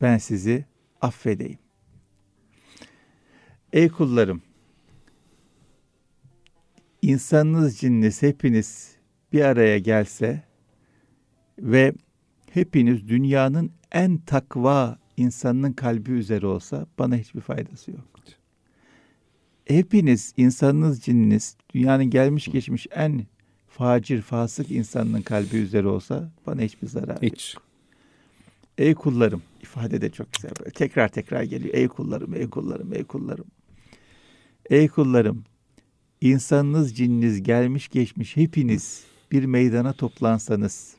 [0.00, 0.64] Ben sizi
[1.00, 1.58] affedeyim.
[3.72, 4.42] Ey kullarım,
[7.02, 8.96] insanınız cinniniz hepiniz
[9.32, 10.42] bir araya gelse
[11.58, 11.92] ve
[12.50, 18.18] hepiniz dünyanın en takva insanının kalbi üzere olsa bana hiçbir faydası yok.
[19.64, 23.26] Hepiniz insanınız cinniniz dünyanın gelmiş geçmiş en
[23.78, 27.22] facir fasık insanının kalbi üzere olsa bana hiçbir zarar yok.
[27.22, 27.56] Hiç.
[28.78, 31.74] Ey kullarım ifade de çok güzel böyle tekrar tekrar geliyor.
[31.74, 33.46] Ey kullarım, ey kullarım, ey kullarım.
[34.70, 35.44] Ey kullarım,
[36.20, 40.96] insanınız cinniniz gelmiş geçmiş hepiniz bir meydana toplansanız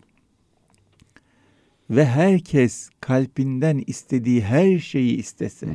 [1.89, 5.67] ve herkes kalbinden istediği her şeyi istese,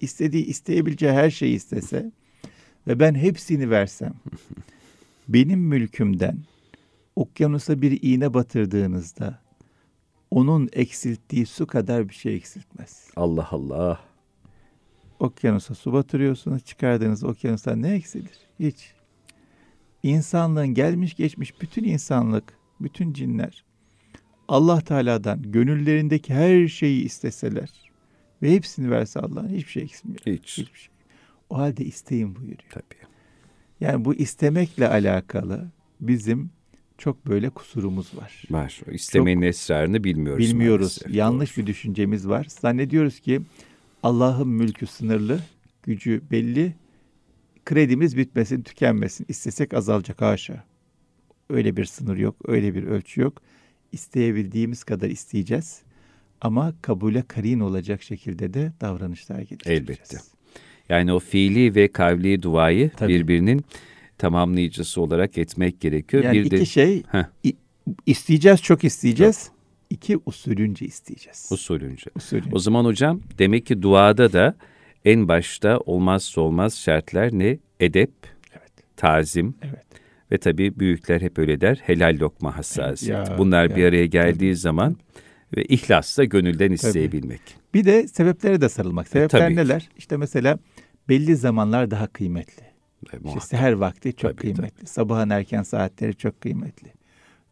[0.00, 2.12] istediği isteyebileceği her şeyi istese
[2.86, 4.14] ve ben hepsini versem,
[5.28, 6.38] benim mülkümden
[7.16, 9.40] okyanusa bir iğne batırdığınızda
[10.30, 13.10] onun eksilttiği su kadar bir şey eksiltmez.
[13.16, 14.00] Allah Allah.
[15.20, 18.38] Okyanusa su batırıyorsunuz, çıkardığınız okyanustan ne eksilir?
[18.60, 18.94] Hiç.
[20.02, 23.64] İnsanlığın gelmiş geçmiş bütün insanlık, bütün cinler
[24.48, 27.70] Allah Teala'dan gönüllerindeki her şeyi isteseler
[28.42, 30.20] ve hepsini verse Allah'ın hiçbir şey eksilmiyor.
[30.26, 30.58] Hiç.
[30.58, 30.94] Hiçbir şey.
[31.50, 32.58] O halde isteyin buyuruyor.
[32.70, 33.08] Tabii.
[33.80, 36.50] Yani bu istemekle alakalı bizim
[36.98, 38.42] çok böyle kusurumuz var.
[38.50, 38.80] Var.
[38.92, 40.44] İstemenin esrarını bilmiyoruz.
[40.44, 40.98] Bilmiyoruz.
[41.02, 41.18] maalesef.
[41.18, 41.62] Yanlış Doğru.
[41.62, 42.46] bir düşüncemiz var.
[42.60, 43.40] Zannediyoruz ki
[44.02, 45.40] Allah'ın mülkü sınırlı,
[45.82, 46.74] gücü belli.
[47.64, 49.26] Kredimiz bitmesin, tükenmesin.
[49.28, 50.64] İstesek azalacak haşa.
[51.50, 53.42] Öyle bir sınır yok, öyle bir ölçü yok.
[53.92, 55.82] İsteyebildiğimiz kadar isteyeceğiz.
[56.40, 59.90] Ama kabule karin olacak şekilde de davranışlar geliştireceğiz.
[59.90, 60.18] Elbette.
[60.88, 63.14] Yani o fiili ve kavli duayı Tabii.
[63.14, 63.64] birbirinin
[64.18, 66.24] tamamlayıcısı olarak etmek gerekiyor.
[66.24, 67.24] Yani bir iki de şey, Heh.
[68.06, 69.50] isteyeceğiz, çok isteyeceğiz.
[69.90, 71.48] İki usulünce isteyeceğiz.
[71.52, 72.10] usulünce.
[72.16, 72.50] Usulünce.
[72.52, 74.54] O zaman hocam demek ki duada da
[75.04, 77.58] en başta olmazsa olmaz şartlar ne?
[77.80, 78.10] Edep,
[78.52, 78.72] Evet.
[78.96, 79.84] tazim Evet.
[80.32, 83.30] ve tabii büyükler hep öyle der helal lokma hassasiyeti.
[83.30, 84.96] Ya, Bunlar bir ya, araya geldiği zaman
[85.56, 87.40] ve ihlasla gönülden isteyebilmek.
[87.74, 89.08] Bir de sebeplere de sarılmak.
[89.08, 89.60] Sebepler E, tabii ki.
[89.60, 89.88] neler?
[89.98, 90.58] İşte mesela
[91.08, 92.62] belli zamanlar daha kıymetli.
[93.12, 94.86] E, İşte seher vakti çok Tabii, kıymetli.
[94.86, 96.88] Sabahın erken saatleri çok kıymetli.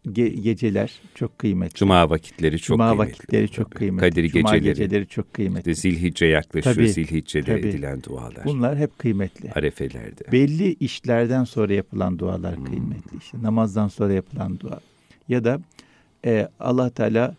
[0.07, 1.75] ge- geceler çok kıymetli.
[1.75, 3.11] Cuma vakitleri çok Cuma kıymetli.
[3.13, 3.79] vakitleri çok Tabii.
[3.79, 4.11] kıymetli.
[4.11, 4.75] Kadir Cuma geceleri.
[4.79, 5.71] geceleri çok kıymetli.
[5.71, 6.75] İşte Zilhicce yaklaşıyor.
[6.77, 7.69] Tabii, Zilhicce'de tabii.
[7.69, 8.45] edilen dualar.
[8.45, 9.53] Bunlar hep kıymetli.
[9.53, 10.33] Arefelerde.
[10.33, 12.65] Belli işlerden sonra yapılan dualar Hmm.
[12.65, 13.19] kıymetli.
[13.19, 14.81] İşte namazdan sonra yapılan dua.
[15.29, 15.61] Ya da
[16.25, 17.35] e, Allah Teala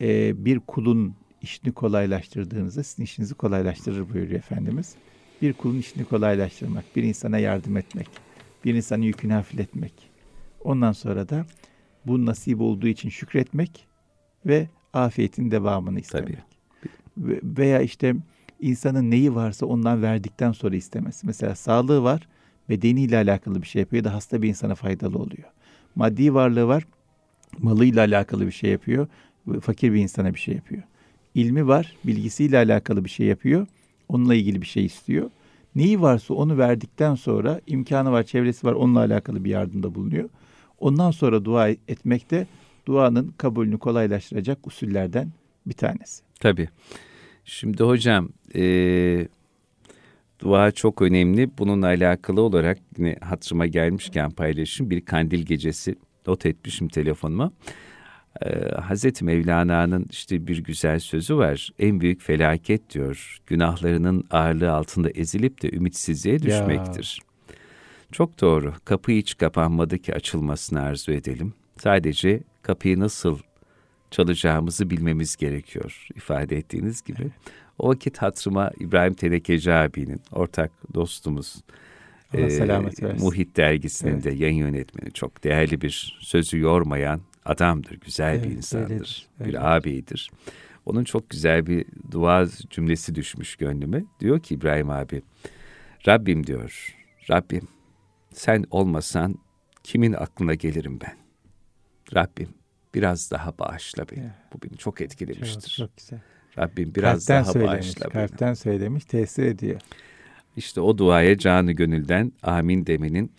[0.00, 4.94] e, bir kulun işini kolaylaştırdığınızda sizin işinizi kolaylaştırır buyuruyor Efendimiz.
[5.42, 8.08] Bir kulun işini kolaylaştırmak, bir insana yardım etmek,
[8.64, 9.92] bir insanın yükünü hafifletmek.
[10.64, 11.46] Ondan sonra da
[12.06, 13.86] bu nasip olduğu için şükretmek
[14.46, 16.38] ve afiyetin devamını istemek.
[17.18, 18.14] Ve- Veya işte
[18.60, 21.26] insanın neyi varsa ondan verdikten sonra istemesi.
[21.26, 22.28] Mesela sağlığı var,
[22.68, 25.48] bedeniyle alakalı bir şey yapıyor da hasta bir insana faydalı oluyor.
[25.94, 26.86] Maddi varlığı var,
[27.58, 29.06] malıyla alakalı bir şey yapıyor,
[29.60, 30.82] fakir bir insana bir şey yapıyor.
[31.34, 33.66] İlmi var, bilgisiyle alakalı bir şey yapıyor,
[34.10, 35.30] onunla ilgili bir şey istiyor.
[35.74, 40.28] Neyi varsa onu verdikten sonra imkanı var, çevresi var, onunla alakalı bir yardımda bulunuyor.
[40.78, 42.46] Ondan sonra dua etmek de
[42.86, 45.32] duanın kabulünü kolaylaştıracak usullerden
[45.66, 46.22] bir tanesi.
[46.40, 46.68] Tabii.
[47.44, 49.28] Şimdi hocam eee,
[50.40, 51.50] dua çok önemli.
[51.58, 54.90] Bununla alakalı olarak yine hatırıma gelmişken paylaşayım.
[54.90, 55.96] Bir kandil gecesi
[56.26, 57.52] not etmişim telefonuma.
[58.44, 61.70] Eee Hazreti Mevlana'nın işte bir güzel sözü var.
[61.78, 63.38] En büyük felaket diyor.
[63.46, 67.20] Günahlarının ağırlığı altında ezilip de ümitsizliğe düşmektir.
[68.12, 68.74] Çok doğru.
[68.84, 71.54] Kapı hiç kapanmadı ki açılmasını arzu edelim.
[71.78, 73.38] Sadece kapıyı nasıl
[74.10, 77.30] çalacağımızı bilmemiz gerekiyor ifade ettiğiniz gibi.
[77.78, 81.56] O vakit hatırıma İbrahim Tenekeci abinin ortak dostumuz
[82.34, 83.12] Allah e.
[83.18, 88.90] Muhit dergisinin de yayın yönetmeni çok değerli bir sözü yormayan adamdır, güzel bir Evet, insandır,
[88.90, 89.76] öyledir, bir öyledir.
[89.76, 90.30] ağabeyidir.
[90.86, 94.04] Onun çok güzel bir dua cümlesi düşmüş gönlüme.
[94.20, 95.22] Diyor ki İbrahim abi,
[96.08, 96.96] Rabbim diyor,
[97.30, 97.68] Rabbim
[98.32, 99.38] sen olmasan
[99.84, 101.16] kimin aklına gelirim ben?
[102.14, 102.48] Rabbim
[102.94, 104.30] biraz daha bağışla beni.
[104.52, 105.70] Bu beni çok etkilemiştir.
[105.70, 106.20] Çok, çok güzel.
[106.58, 108.12] Rabbim biraz kalpten daha söylemiş, bağışla beni.
[108.12, 109.80] kalpten söylemiş, tesir ediyor.
[110.56, 113.32] İşte o duaya canı gönülden amin demenin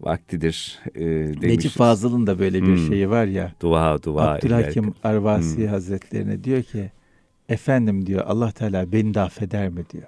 [0.00, 1.42] vaktidir e, demişiz.
[1.42, 2.86] Necip Fazıl'ın da böyle bir Hmm.
[2.88, 3.52] şeyi var ya.
[3.60, 4.30] Dua dua.
[4.34, 4.94] Abdülhakim ederken.
[5.10, 5.66] Arvasi Hmm.
[5.66, 6.90] Hazretlerine diyor ki
[7.48, 10.06] efendim diyor Allah Teala beni de affeder mi diyor.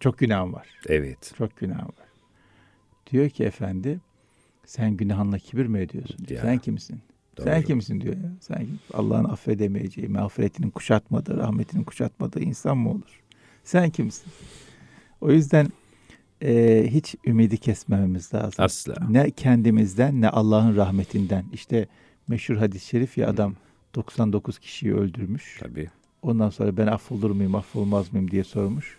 [0.00, 0.68] Çok günahım var.
[0.88, 1.32] Evet.
[1.38, 2.08] Çok günahım var.
[3.10, 4.00] Diyor ki efendi
[4.66, 6.18] sen günahınla kibir mi ediyorsun?
[6.28, 6.40] diyor.
[6.40, 6.46] Ya.
[6.50, 7.00] Sen kimsin?
[7.36, 7.44] Doğru.
[7.46, 8.30] Sen kimsin diyor ya.
[8.40, 8.66] Sen?
[8.94, 13.20] Allah'ın affedemeyeceği, mağfiretinin kuşatmadığı, rahmetinin kuşatmadığı insan mı olur?
[13.64, 14.32] Sen kimsin?
[15.20, 15.66] O yüzden
[16.42, 18.64] e, hiç ümidi kesmememiz lazım.
[18.64, 18.94] Asla.
[19.08, 21.44] Ne kendimizden ne Allah'ın rahmetinden.
[21.52, 21.86] İşte
[22.28, 23.54] meşhur hadis-i şerif ya adam
[23.94, 25.58] 99 kişiyi öldürmüş.
[25.60, 25.90] Tabii.
[26.22, 28.98] Ondan sonra ben affolur muyum, affolmaz mıyım diye sormuş.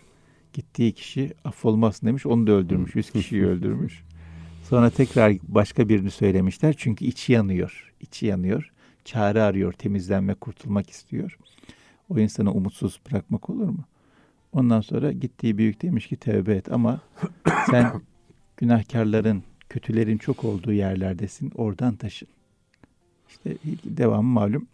[0.52, 2.94] Gittiği kişi affolmazsın demiş, onu da öldürmüş.
[2.94, 4.02] 100 kişiyi öldürmüş.
[4.68, 6.74] Sonra tekrar başka birini söylemişler.
[6.78, 7.92] Çünkü içi yanıyor.
[8.00, 8.72] içi yanıyor.
[9.04, 11.38] Çare arıyor, temizlenmek, kurtulmak istiyor.
[12.08, 13.84] O insanı umutsuz bırakmak olur mu?
[14.54, 17.00] Ondan sonra gittiği büyük demiş ki tevbe et ama
[17.70, 17.92] sen
[18.56, 21.52] günahkarların, kötülerin çok olduğu yerlerdesin.
[21.54, 22.28] Oradan taşın.
[23.28, 24.66] İşte devamı malum.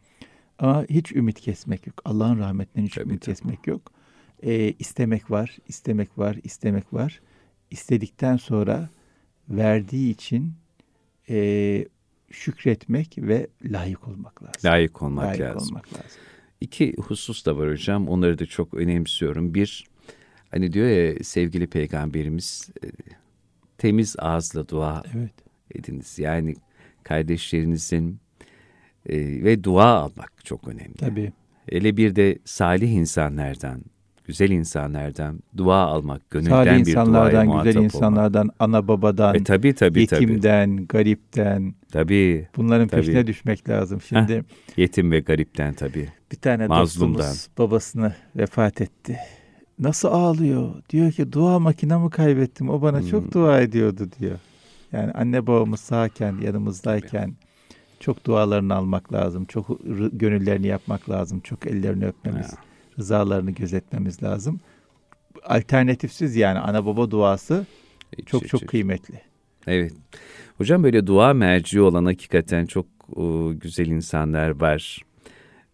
[0.59, 2.03] Ama hiç ümit kesmek yok.
[2.05, 3.35] Allah'ın rahmetinden hiç Tabii, ümit tabii.
[3.35, 3.93] kesmek yok.
[4.43, 7.21] Ee, istemek var, istemek var, istemek var.
[7.71, 8.89] İstedikten sonra
[9.49, 10.53] verdiği için
[11.29, 11.85] e,
[12.31, 14.61] şükretmek ve layık olmak lazım.
[14.65, 15.69] Layık olmak layık lazım.
[15.69, 16.21] olmak lazım.
[16.61, 18.09] İki husus da var hocam.
[18.09, 19.55] Onları da çok önemsiyorum.
[19.55, 19.85] Bir,
[20.51, 22.87] hani diyor ya sevgili peygamberimiz e,
[23.79, 25.33] temiz ağızla dua Evet.
[25.75, 26.19] ediniz.
[26.19, 26.55] Yani
[27.03, 28.21] kardeşlerinizin
[29.07, 30.95] e, ve dua almak çok önemli.
[30.95, 31.33] Tabii.
[31.71, 33.83] Hele bir de salih insanlardan,
[34.31, 37.95] güzel insanlardan dua almak, gönülden Salih bir duaya insanlardan, muhatap güzel olmak.
[37.95, 40.21] insanlardan, ana babadan, E tabii tabii tabii.
[40.23, 42.49] yetimden, garipten Tabii.
[42.57, 43.01] bunların Tabii.
[43.01, 44.01] peşine düşmek lazım.
[44.01, 44.45] Şimdi
[44.77, 46.09] Yetim ve garipten tabii.
[46.33, 47.19] bir tane Mazlumdan.
[47.19, 49.17] dostumuz babasını vefat etti.
[49.79, 50.75] Nasıl ağlıyor?
[50.91, 52.71] Diyor ki dua makinamı kaybettim.
[52.71, 53.09] O bana Hmm.
[53.09, 54.39] çok dua ediyordu diyor.
[54.93, 57.35] Yani anne babamız sağken, yanımızdayken
[58.01, 59.45] çok dualarını almak lazım.
[59.45, 59.67] Çok
[60.13, 61.41] gönüllerini yapmak lazım.
[61.41, 62.57] Çok ellerini öpmemiz, Ha.
[62.99, 64.61] Rızalarını gözetmemiz lazım.
[65.45, 67.67] Alternatifsiz yani ana baba duası
[68.27, 68.69] çok çok hiç.
[68.69, 69.21] kıymetli.
[69.67, 69.93] Evet.
[70.59, 74.99] Hocam böyle dua merci olan hakikaten çok e, güzel insanlar var.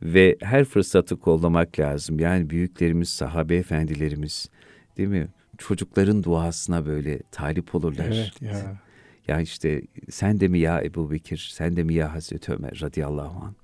[0.03, 2.21] Ve her fırsatı kollamak lazım.
[2.21, 4.51] Yani büyüklerimiz, sahabe efendilerimiz
[4.97, 5.29] değil mi?
[5.59, 8.33] Çocukların duasına böyle talip olurlar.
[8.41, 8.77] ya.
[9.29, 13.45] Ya işte sen de mi ya Ebu Bekir, sen de mi ya Hazreti Ömer radıyallahu
[13.45, 13.55] anh?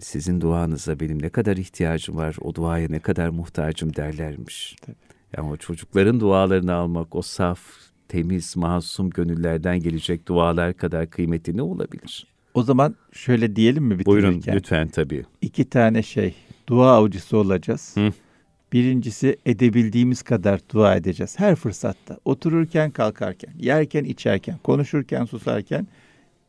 [0.00, 4.76] Sizin duanıza benim ne kadar ihtiyacım var, o duaya ne kadar muhtacım derlermiş.
[4.80, 4.96] Tabii.
[5.36, 7.60] Yani o çocukların dualarını almak, o saf,
[8.08, 12.26] temiz, masum gönüllerden gelecek dualar kadar kıymetli ne olabilir?
[12.54, 14.32] O zaman şöyle diyelim mi bitirirken?
[14.32, 15.24] Buyurun lütfen tabii.
[15.40, 16.34] İki tane şey.
[16.66, 17.96] Dua avcısı olacağız.
[17.96, 18.12] Hı.
[18.72, 21.38] Birincisi edebildiğimiz kadar dua edeceğiz.
[21.38, 22.18] Her fırsatta.
[22.24, 25.86] Otururken, kalkarken, yerken, içerken, konuşurken, susarken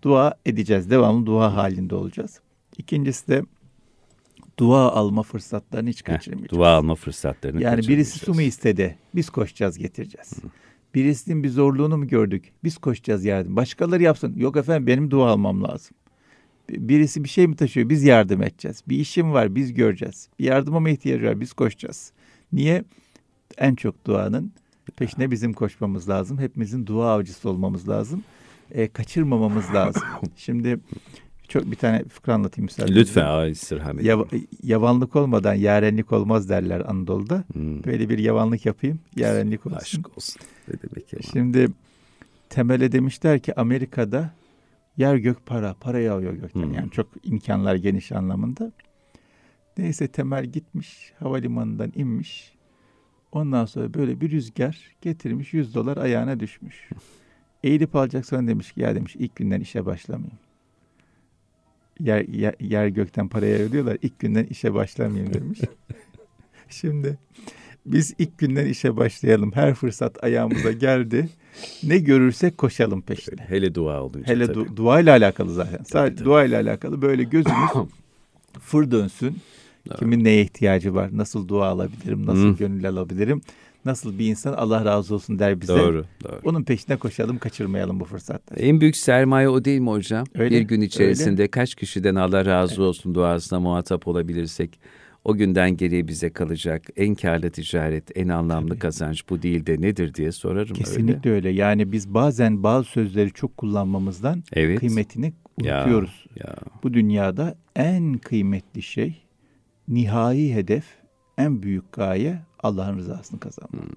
[0.01, 0.89] dua edeceğiz.
[0.89, 2.39] Devamlı dua halinde olacağız.
[2.77, 3.43] İkincisi de
[4.59, 6.51] dua alma fırsatlarını hiç kaçırmayacağız.
[6.51, 8.97] Dua alma fırsatlarını Yani birisi su mu istedi?
[9.15, 10.43] Biz koşacağız getireceğiz.
[10.43, 10.47] Hı.
[10.95, 12.51] Birisinin bir zorluğunu mu gördük?
[12.63, 13.55] Biz koşacağız yardım.
[13.55, 14.33] Başkaları yapsın.
[14.37, 15.97] Yok efendim benim dua almam lazım.
[16.69, 17.89] Birisi bir şey mi taşıyor?
[17.89, 18.83] Biz yardım edeceğiz.
[18.87, 20.29] Bir işim var biz göreceğiz.
[20.39, 21.39] Bir yardıma mı ihtiyacı var?
[21.39, 22.11] Biz koşacağız.
[22.53, 22.83] Niye?
[23.57, 24.51] En çok duanın
[24.97, 26.39] peşine bizim koşmamız lazım.
[26.39, 28.23] Hepimizin dua avcısı olmamız lazım.
[28.71, 30.03] E, kaçırmamamız lazım.
[30.35, 30.79] Şimdi
[31.47, 32.95] çok bir tane fıkra anlatayım müsaade.
[32.95, 34.23] Lütfen ay istirham Yav,
[34.63, 37.43] yavanlık olmadan yarenlik olmaz derler Anadolu'da.
[37.53, 37.83] Hmm.
[37.83, 38.99] Böyle bir yavanlık yapayım.
[39.15, 39.77] Yarenlik olsun.
[39.77, 40.41] Aşk olsun.
[40.67, 41.23] Ne demek yavan?
[41.31, 41.67] Şimdi
[42.49, 44.33] temele demişler ki Amerika'da
[44.97, 45.75] yer gök para.
[45.79, 46.61] Para yağıyor gökten.
[46.63, 46.73] Hmm.
[46.73, 48.71] Yani çok imkanlar geniş anlamında.
[49.77, 51.13] Neyse temel gitmiş.
[51.19, 52.53] Havalimanından inmiş.
[53.31, 56.89] Ondan sonra böyle bir rüzgar getirmiş 100 dolar ayağına düşmüş.
[57.63, 60.37] Eğilip alacak sonra demiş ki ya demiş ilk günden işe başlamayayım
[61.99, 63.97] yer, yer, yer gökten paraya ödüyorlar.
[64.01, 65.59] İlk günden işe başlamayayım demiş.
[66.69, 67.17] Şimdi
[67.85, 69.51] biz ilk günden işe başlayalım.
[69.51, 71.29] Her fırsat ayağımıza geldi.
[71.83, 73.41] Ne görürsek koşalım peşine.
[73.41, 74.59] Hele dua olunca Hele tabii.
[74.59, 75.83] Du- dua ile alakalı zaten.
[75.83, 76.25] Sadece tabii.
[76.25, 77.69] dua ile alakalı böyle gözümüz
[78.59, 79.37] fır dönsün.
[79.87, 79.99] Evet.
[79.99, 81.09] Kimin neye ihtiyacı var?
[81.13, 82.25] Nasıl dua alabilirim?
[82.25, 82.55] Nasıl hmm.
[82.55, 83.41] gönül alabilirim?
[83.85, 85.73] Nasıl bir insan Allah razı olsun der bize.
[85.73, 86.39] Doğru, doğru.
[86.43, 88.59] Onun peşine koşalım, kaçırmayalım bu fırsatları.
[88.59, 90.25] En büyük sermaye o değil mi hocam?
[90.35, 91.51] Öyle, bir gün içerisinde öyle.
[91.51, 92.79] kaç kişiden Allah razı evet.
[92.79, 94.79] olsun duasına muhatap olabilirsek
[95.25, 98.79] o günden geriye bize kalacak en karlı ticaret, en anlamlı Tabii.
[98.79, 100.73] kazanç bu değil de nedir diye sorarım.
[100.73, 101.47] Kesinlikle öyle.
[101.47, 101.59] öyle.
[101.59, 104.79] Yani biz bazen bazı sözleri çok kullanmamızdan evet.
[104.79, 106.25] kıymetini unutuyoruz.
[106.35, 106.55] Ya, ya.
[106.83, 109.21] Bu dünyada en kıymetli şey,
[109.87, 110.85] nihai hedef,
[111.37, 113.71] en büyük gaye Allah'ın rızasını kazanmak.
[113.71, 113.89] Hmm.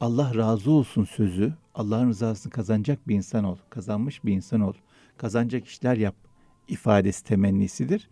[0.00, 4.72] Allah razı olsun sözü, Allah'ın rızasını kazanacak bir insan ol, kazanmış bir insan ol,
[5.16, 6.14] kazanacak işler yap
[6.68, 8.08] ifadesi temennisidir.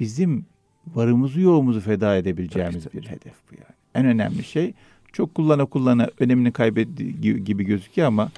[0.00, 0.46] Bizim
[0.94, 3.02] varımızı yoğumuzu feda edebileceğimiz tabii, tabii.
[3.02, 3.74] bir hedef bu yani.
[3.94, 4.74] En önemli şey
[5.12, 8.30] çok kullana kullana önemini kaybettiği gibi gözüküyor ama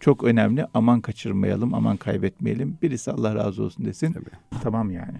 [0.00, 0.66] çok önemli.
[0.74, 2.78] Aman kaçırmayalım, aman kaybetmeyelim.
[2.82, 4.12] Birisi Allah razı olsun desin.
[4.12, 4.60] Tabii.
[4.62, 5.16] Tamam yani.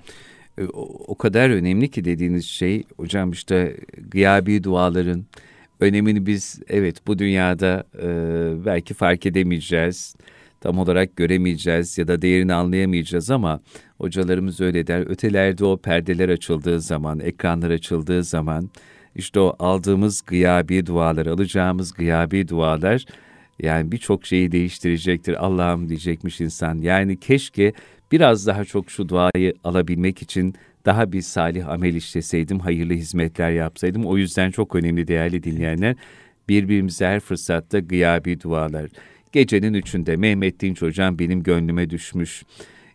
[0.59, 0.65] E,
[1.07, 3.77] o kadar önemli ki dediğiniz şey hocam işte
[4.11, 5.25] gıyabi duaların
[5.81, 8.07] önemini biz evet bu dünyada e,
[8.67, 10.17] belki fark edemeyeceğiz
[10.65, 13.61] tam olarak göremeyeceğiz ya da değerini anlayamayacağız ama
[13.99, 15.11] hocalarımız öyle der.
[15.11, 18.71] Ötelerde o perdeler açıldığı zaman ekranlar açıldığı zaman
[19.15, 23.05] işte o aldığımız gıyabi dualar alacağımız gıyabi dualar
[23.63, 25.45] yani birçok şeyi değiştirecektir.
[25.45, 26.79] Allah'ım diyecekmiş insan.
[26.79, 27.73] Yani keşke
[28.15, 34.07] biraz daha çok şu duayı alabilmek için daha bir salih amel işleseydim, hayırlı hizmetler yapsaydım.
[34.07, 35.97] O yüzden çok önemli değerli dinleyenler.
[36.49, 38.91] Birbirimize her fırsatta gıyabi dualar.
[39.33, 42.43] Gecenin üçünde Mehmet Dinç hocam benim gönlüme düşmüş.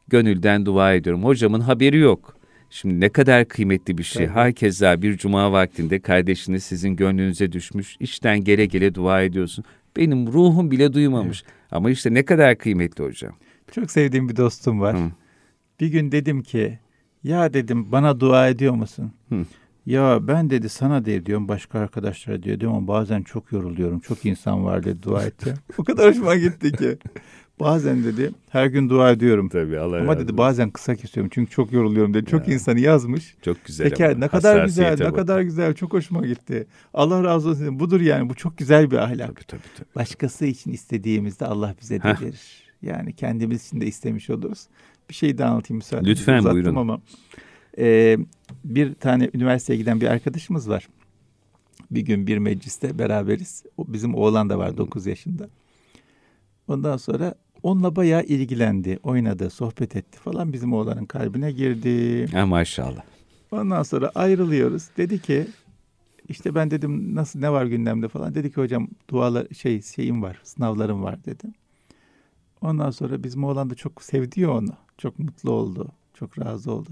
[0.08, 1.24] Gönülden dua ediyorum.
[1.24, 2.36] Hocamın haberi yok.
[2.70, 4.26] Şimdi ne kadar kıymetli bir şey.
[4.26, 4.36] Evet.
[4.36, 7.96] Hakeza bir cuma vaktinde kardeşiniz sizin gönlünüze düşmüş.
[8.00, 9.66] İşten gele gele dua ediyorsun.
[9.98, 11.44] Benim ruhum bile duymamış.
[11.44, 11.54] Evet.
[11.72, 13.34] Ama işte ne kadar kıymetli hocam.
[13.72, 14.98] Çok sevdiğim bir dostum var.
[14.98, 15.12] Hı.
[15.80, 16.80] Bir gün dedim ki
[17.24, 19.12] ya dedim bana dua ediyor musun?
[19.30, 19.46] Hı.
[19.86, 24.00] Ya ben dedi sana de diyorum başka arkadaşlara diyor diyorum ama bazen çok yoruluyorum.
[24.00, 25.60] Çok insan var dedi dua edeceğim.
[25.78, 26.98] o kadar hoşuma gitti ki.
[27.60, 29.50] Bazen dedi her gün dua ediyorum.
[29.50, 32.30] Tabii Allah Ama dedi bazen kısa kesiyorum çünkü çok yoruluyorum dedi.
[32.30, 32.54] Çok ya.
[32.54, 33.36] insanı yazmış.
[33.42, 34.20] Çok güzel ama.
[34.20, 35.74] Ne kadar güzel, ne kadar güzel.
[35.74, 36.68] Çok hoşuma gitti.
[36.94, 37.80] Allah razı olsun.
[37.80, 38.30] Budur yani.
[38.30, 39.28] Bu çok güzel bir ahlak.
[39.36, 39.96] Tabii, tabii, tabii.
[39.96, 42.69] Başkası için istediğimizde Allah bize de verir.
[42.82, 44.68] Yani kendimiz için de istemiş oluruz.
[45.10, 46.06] Bir şey daha anlatayım müsaade.
[46.06, 46.76] Lütfen buyurun.
[46.76, 47.02] Ama
[47.78, 48.18] e,
[48.64, 50.88] bir tane üniversiteye giden bir arkadaşımız var.
[51.92, 53.64] Bir gün bir mecliste beraberiz.
[53.78, 55.50] O, bizim oğlan da var 9 yaşında.
[56.68, 60.54] Ondan sonra onunla bayağı ilgilendi, oynadı, sohbet etti falan.
[60.54, 62.28] Bizim oğlanın kalbine girdi.
[62.32, 63.02] Ha maşallah.
[63.52, 64.84] Ondan sonra ayrılıyoruz.
[64.98, 65.48] Dedi ki
[66.30, 68.36] işte ben dedim nasıl ne var gündemde falan.
[68.36, 71.54] Dedi ki hocam dualar şey şeyim var, sınavlarım var dedim.
[72.62, 74.74] Ondan sonra bizim oğlan da çok sevdi onu.
[74.98, 75.88] Çok mutlu oldu.
[76.14, 76.90] Çok razı oldu.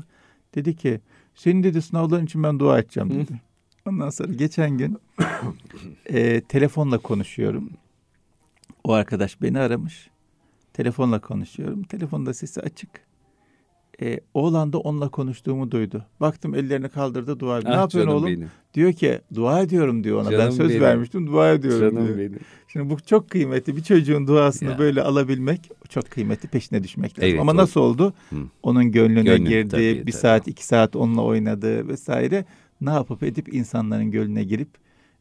[0.56, 1.02] Dedi ki
[1.36, 3.42] senin dedi sınavların için ben dua edeceğim dedi.
[3.86, 4.98] Ondan sonra geçen gün
[6.06, 7.70] e, telefonla konuşuyorum.
[8.84, 10.10] O arkadaş beni aramış.
[10.74, 11.84] Telefonla konuşuyorum.
[11.84, 12.90] Telefonda sesi açık.
[14.02, 16.06] E, oğlan da onunla konuştuğumu duydu.
[16.20, 17.72] Baktım ellerini kaldırdı dua ediyor.
[17.74, 18.28] Ah, ne yapıyorsun oğlum?
[18.28, 18.48] benim.
[18.74, 20.32] Diyor ki dua ediyorum diyor ona.
[20.32, 20.82] ben Canım söz benim.
[20.82, 22.18] vermiştim dua ediyorum Canım diyor.
[22.18, 22.40] benim.
[22.68, 23.76] Şimdi bu çok kıymetli.
[23.76, 24.78] Bir çocuğun duasını Ya.
[24.80, 26.50] böyle alabilmek çok kıymetli.
[26.50, 27.30] Peşine düşmek lazım.
[27.30, 28.14] Evet, Ama o- nasıl oldu?
[28.30, 28.36] Hı.
[28.64, 29.70] Onun gönlüne Gönlü, girdi.
[29.70, 30.12] tabii, bir tabii.
[30.12, 32.46] saat, iki saat onunla oynadı vesaire.
[32.82, 34.70] Ne yapıp edip insanların gönlüne girip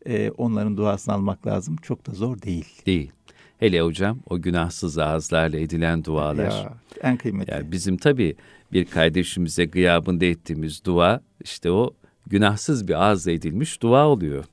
[0.07, 1.77] e, onların duasını almak lazım.
[1.83, 2.67] Çok da zor değil.
[2.87, 3.11] Değil.
[3.59, 6.45] Hele hocam o günahsız ağızlarla edilen dualar.
[6.51, 6.73] Ya,
[7.03, 7.53] en kıymetli.
[7.53, 8.37] Yani bizim tabii
[8.73, 11.95] bir kardeşimize gıyabında ettiğimiz dua işte o
[12.27, 14.45] günahsız bir ağızla edilmiş dua oluyor.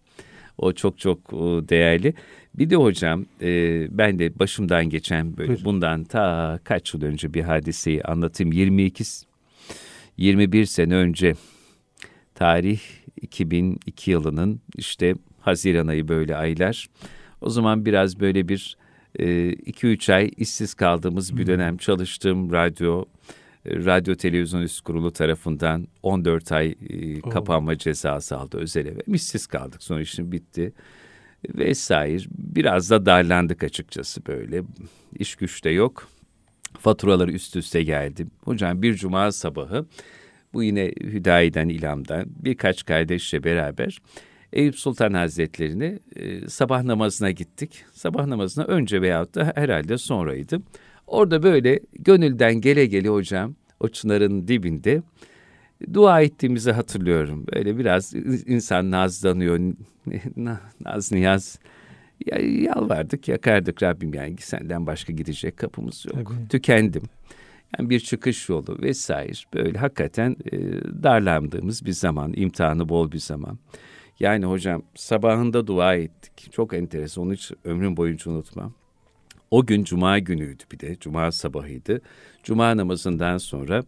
[0.58, 2.14] O çok çok e, değerli.
[2.56, 5.66] Bir de hocam e, ben de başımdan geçen böyle Buyurun.
[5.66, 8.52] bundan ta kaç yıl önce bir hadiseyi anlatayım.
[8.52, 9.04] 22
[10.18, 11.34] 21 sene önce
[12.36, 12.80] tarih
[13.22, 16.88] 2002 yılının işte Haziran ayı böyle aylar.
[17.42, 18.78] O zaman biraz böyle bir
[19.20, 23.06] 2-3 ay işsiz kaldığımız bir dönem çalıştığım radyo, e,
[23.66, 27.30] radyo televizyon üst kurulu tarafından 14 ay e, Oo.
[27.30, 29.02] kapanma cezası aldı özel eve.
[29.08, 30.74] İşsiz kaldık sonra işim bitti
[31.56, 32.24] vesaire.
[32.32, 34.64] Biraz da darlandık açıkçası böyle.
[35.20, 36.08] İş güç de yok.
[36.80, 38.28] Faturalar üst üste geldi.
[38.44, 39.86] Hocam bir cuma sabahı
[40.54, 44.00] bu yine Hüdayi'den İlham'dan birkaç kardeşle beraber
[44.54, 47.86] Eyüp Sultan Hazretleri'ne e, sabah namazına gittik.
[47.92, 50.62] Sabah namazına önce veyahut da herhalde sonraydı.
[51.08, 55.02] Orada böyle gönülden gele gele hocam o çınarın dibinde
[55.94, 57.46] dua ettiğimizi hatırlıyorum.
[57.56, 58.14] Böyle biraz
[58.46, 59.60] insan nazlanıyor.
[60.36, 61.60] Na- Naz niyaz.
[62.26, 66.16] Ya, yalvardık yakardık Rabbim yani senden başka gidecek kapımız yok.
[66.16, 66.48] Tabii.
[66.50, 67.04] Tükendim.
[67.80, 70.58] Yani bir çıkış yolu vesaire böyle hakikaten e,
[71.04, 73.60] darlandığımız bir zaman, imtihanı bol bir zaman.
[74.20, 76.52] Yani hocam sabahında dua ettik.
[76.54, 77.24] Çok enteresan.
[77.24, 78.74] Onu hiç ömrüm boyunca unutmam.
[79.54, 80.96] O gün cuma günüydü bir de.
[81.00, 82.02] Cuma sabahıydı.
[82.44, 83.84] Cuma namazından sonra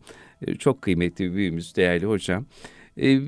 [0.48, 2.46] e, çok kıymetli bir büyüğümüz, değerli hocam.
[2.98, 3.20] e,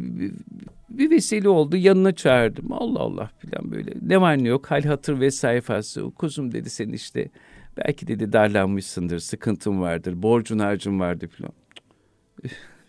[0.90, 1.78] bir vesile oldu.
[1.78, 2.72] Yanına çağırdım.
[2.72, 3.94] Allah Allah filan böyle.
[4.02, 4.72] Ne var ne yok.
[4.72, 6.12] Hal hatır ve sayfası.
[6.12, 7.30] Kuzum dedi sen işte
[7.78, 9.20] belki dedi darlanmışsındır.
[9.20, 10.22] Sıkıntın vardır.
[10.22, 11.52] Borcun harcın vardır filan.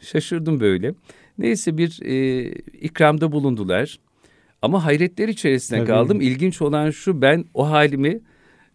[0.00, 0.94] Şaşırdım böyle.
[1.38, 2.48] Neyse bir e,
[2.80, 3.98] ikramda bulundular.
[4.62, 5.88] Ama hayretler içerisinde Tabii.
[5.88, 6.20] kaldım.
[6.20, 8.20] İlginç olan şu ben o halimi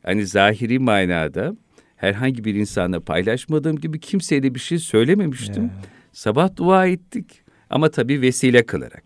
[0.03, 1.55] hani zahiri manada
[1.95, 5.63] herhangi bir insanla paylaşmadığım gibi kimseye de bir şey söylememiştim.
[5.63, 5.71] Ya.
[6.13, 9.03] Sabah dua ettik ama tabii vesile kılarak.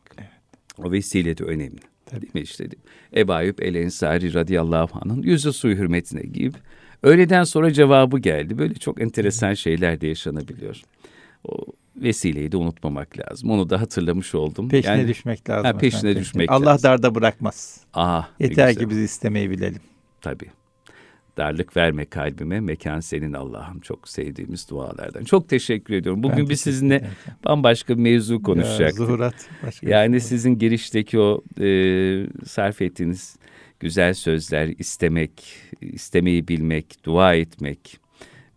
[0.77, 1.79] O vesile de önemli.
[2.05, 2.21] Tabii.
[2.21, 2.67] Değil mi işte?
[3.15, 6.53] Ebu Ayyub El Ensari radıyallahu anh'ın yüzü suyu hürmetine giyip
[7.03, 8.57] öğleden sonra cevabı geldi.
[8.57, 10.81] Böyle çok enteresan şeyler de yaşanabiliyor.
[11.43, 11.57] O
[11.95, 13.49] vesileyi de unutmamak lazım.
[13.51, 14.69] Onu da hatırlamış oldum.
[14.69, 15.65] Peşine Yani- düşmek lazım.
[15.65, 16.21] Ha, peşine efendim.
[16.21, 16.83] düşmek Allah lazım.
[16.83, 17.81] darda bırakmaz.
[17.93, 19.81] Ah, ne Yeter ki biz istemeyi bilelim.
[20.21, 20.45] Tabii.
[21.38, 23.79] Darlık verme kalbime, mekan senin Allah'ım.
[23.79, 25.23] Çok sevdiğimiz dualardan.
[25.23, 26.23] Çok teşekkür ediyorum.
[26.23, 27.11] Bugün Ben biz sizinle ederim.
[27.45, 28.97] bambaşka bir mevzu Ya, konuşacaktık.
[28.97, 29.49] zuhurat.
[29.65, 31.65] Başka Yani şey sizin girişteki o e,
[32.45, 33.35] sarf ettiğiniz
[33.79, 35.43] güzel sözler, istemek,
[35.81, 37.97] istemeyi bilmek, dua etmek,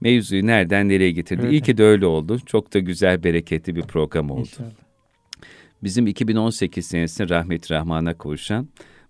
[0.01, 1.41] mevzuyu nereden nereye getirdi.
[1.45, 1.53] Evet.
[1.53, 2.39] İyi ki de öyle oldu.
[2.47, 4.41] Çok da güzel, bereketli bir program oldu.
[4.41, 4.70] İnşallah.
[5.83, 8.68] Bizim 2018 senesinde rahmet rahmana kavuşan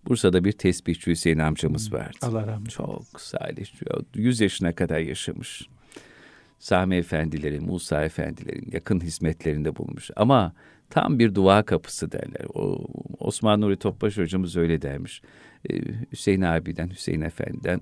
[0.08, 2.16] Bursa'da bir tesbihçi Hüseyin amcamız vardı.
[2.22, 2.70] Allah rahmet.
[2.70, 3.66] Çok salih.
[4.14, 5.68] 100 yaşına kadar yaşamış.
[6.58, 10.10] Sami efendilerin, Musa efendilerin yakın hizmetlerinde bulunmuş.
[10.16, 10.52] Ama
[10.90, 12.46] tam bir dua kapısı derler.
[12.54, 12.86] O
[13.18, 15.22] Osman Nuri Topbaş hocamız öyle dermiş.
[15.70, 15.74] Ee,
[16.12, 17.80] Hüseyin abiden, Hüseyin efendiden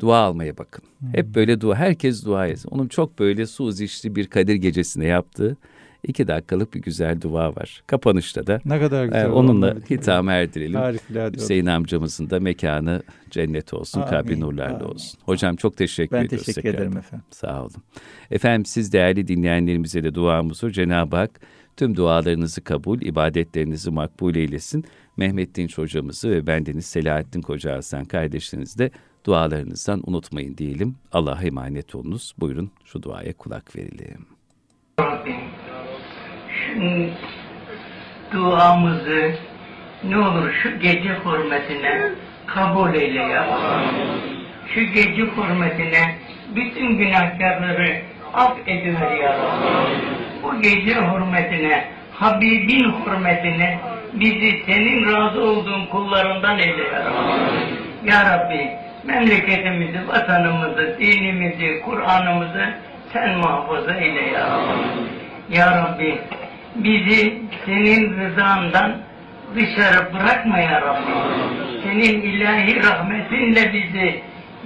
[0.00, 0.84] dua almaya bakın.
[1.12, 2.68] Hep böyle dua, herkes dua etsin.
[2.68, 5.56] Onun çok böyle su zişli bir Kadir gecesinde yaptığı
[6.04, 7.82] iki dakikalık bir güzel dua var.
[7.86, 9.30] Kapanışta da Ne kadar e, güzel.
[9.30, 9.82] onunla olmalı.
[9.90, 10.74] hitam erdirelim.
[10.74, 11.36] Harikulade.
[11.36, 14.84] Hüseyin amcamızın da mekanı cennet olsun, Amin, kalbi nurlarla amin.
[14.88, 15.20] olsun.
[15.24, 16.46] Hocam çok teşekkür Ben ediyoruz.
[16.46, 16.86] teşekkür tekrardan.
[16.86, 17.26] ederim efendim.
[17.30, 17.72] Sağ olun.
[18.30, 20.70] Efendim siz değerli dinleyenlerimize de duamız var.
[20.70, 21.40] Cenab-ı Hak
[21.76, 24.84] tüm dualarınızı kabul, ibadetlerinizi makbul eylesin.
[25.16, 28.90] Mehmet Dinç hocamızı ve bendeniz Selahattin Koca Hasan kardeşlerinizi de
[29.26, 30.94] dualarınızdan unutmayın diyelim.
[31.12, 32.34] Allah'a emanet olunuz.
[32.40, 34.26] Buyurun şu duaya kulak verelim.
[35.00, 35.34] Rabbim
[36.66, 36.80] şu
[38.32, 39.34] duamızı
[40.04, 42.10] ne olur şu gece hürmetine
[42.46, 43.46] kabul eyle ya.
[44.74, 46.14] Şu gece hürmetine
[46.56, 47.96] bütün günahkarları
[48.34, 49.96] affediver ya Rabbi.
[50.42, 53.78] Bu gece hürmetine, Habibin hürmetine
[54.12, 57.02] bizi senin razı olduğun kullarından eyle ya.
[58.04, 58.70] Ya Rabbi
[59.04, 62.74] memleketimizi, vatanımızı, dinimizi, Kur'an'ımızı
[63.12, 65.56] sen muhafaza eyle ya Rabbi.
[65.56, 66.18] Ya Rabbi
[66.74, 68.96] bizi senin rızandan
[69.54, 71.12] dışarı bırakma ya Rabbi.
[71.82, 74.22] Senin ilahi rahmetinle bizi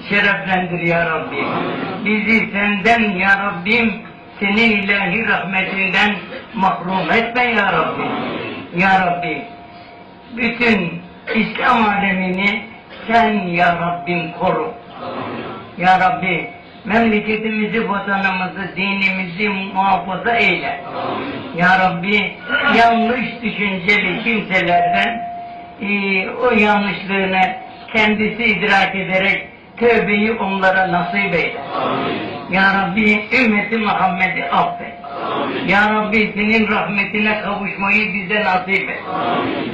[0.08, 1.36] şereflendir ya Rabbi.
[2.04, 4.02] Bizi senden ya Rabbim
[4.40, 6.16] senin ilahi rahmetinden
[6.54, 8.02] mahrum etme ya Rabbi.
[8.76, 9.42] Ya Rabbi,
[10.36, 11.02] bütün
[11.34, 12.62] İslam alemini
[13.06, 14.74] sen ya Rabbim koru.
[15.78, 16.50] Ya Rabbi,
[16.84, 20.80] memleketimizi, vatanımızı, dinimizi muhafaza eyle.
[21.56, 22.32] Ya Rabbi,
[22.78, 25.28] yanlış düşünceli kimselerden
[25.82, 25.88] e,
[26.30, 27.40] o yanlışlığını
[27.92, 31.60] kendisi idrak ederek tövbeyi onlara nasip eyle.
[32.50, 34.94] Ya Rabbi, ümmeti Muhammed'i affet.
[35.68, 39.00] Ya Rabbi, senin rahmetine kavuşmayı bize nasip et.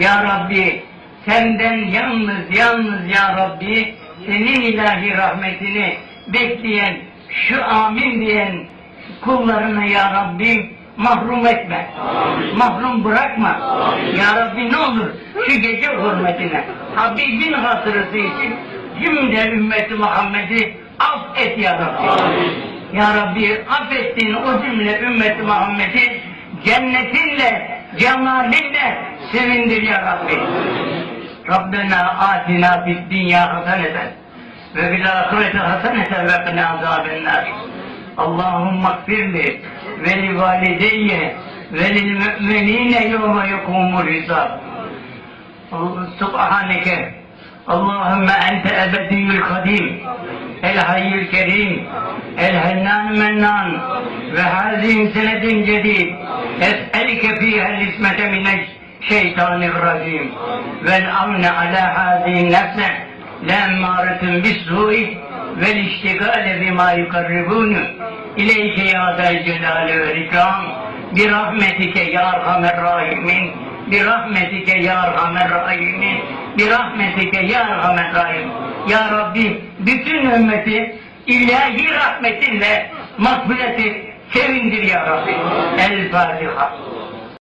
[0.01, 0.83] Ya Rabbi,
[1.29, 3.95] senden yalnız yalnız ya Rabbi,
[4.27, 5.97] senin ilahi rahmetini
[6.29, 6.97] bekleyen,
[7.29, 8.67] şu amin diyen
[9.21, 11.87] kullarını ya Rabbi mahrum etme.
[12.57, 13.61] Mahrum bırakma.
[14.19, 15.11] Ya Rabbi ne olur
[15.47, 16.65] şu gece hürmetine
[16.95, 18.57] Habibin hatırısı için
[19.03, 22.07] cümle ümmeti Muhammed'i affet ya Rabbi.
[22.97, 26.21] Ya Rabbi affettiğin o cümle ümmeti Muhammed'i
[26.65, 28.99] cennetinle, cemalinle
[29.33, 30.39] sevindir ya Rabbi.
[31.49, 34.24] Rabbena atina fid dünya haseneten
[34.76, 37.48] ve bil ahirete haseneten ve qina azabennar.
[38.18, 39.62] Allahümme gfirli
[40.00, 41.36] ve li valideyye
[41.72, 44.50] ve lil müminine yevme yekumul hisab.
[46.20, 47.20] Subhaneke
[47.76, 49.86] اللهم أنت أبدي القديم
[50.64, 51.88] الحي الكريم
[52.40, 53.70] الهنان منان
[54.38, 56.16] وهذه سنة جديد
[56.62, 58.46] أسألك فيها الإسمة من
[59.02, 60.32] الشيطان الرجيم
[60.82, 62.80] والأمن على هذه النفس
[63.49, 65.19] le emmâretun bis su'i
[65.61, 67.85] vel iştigâle bimâ yukarribûnü
[68.37, 70.85] ileyke ya del celâle ve ikram
[71.17, 73.53] bir rahmetike ya erhamer rahimin.
[73.91, 76.19] Bir rahmetike ya erhamer rahimin.
[76.59, 78.49] Bir rahmetike ya erhamer rahim.
[78.89, 85.37] Ya Rabbi bütün ümmeti ilahi rahmetinle makbuleti sevindir ya Rabbi.
[85.79, 86.73] El Fatiha.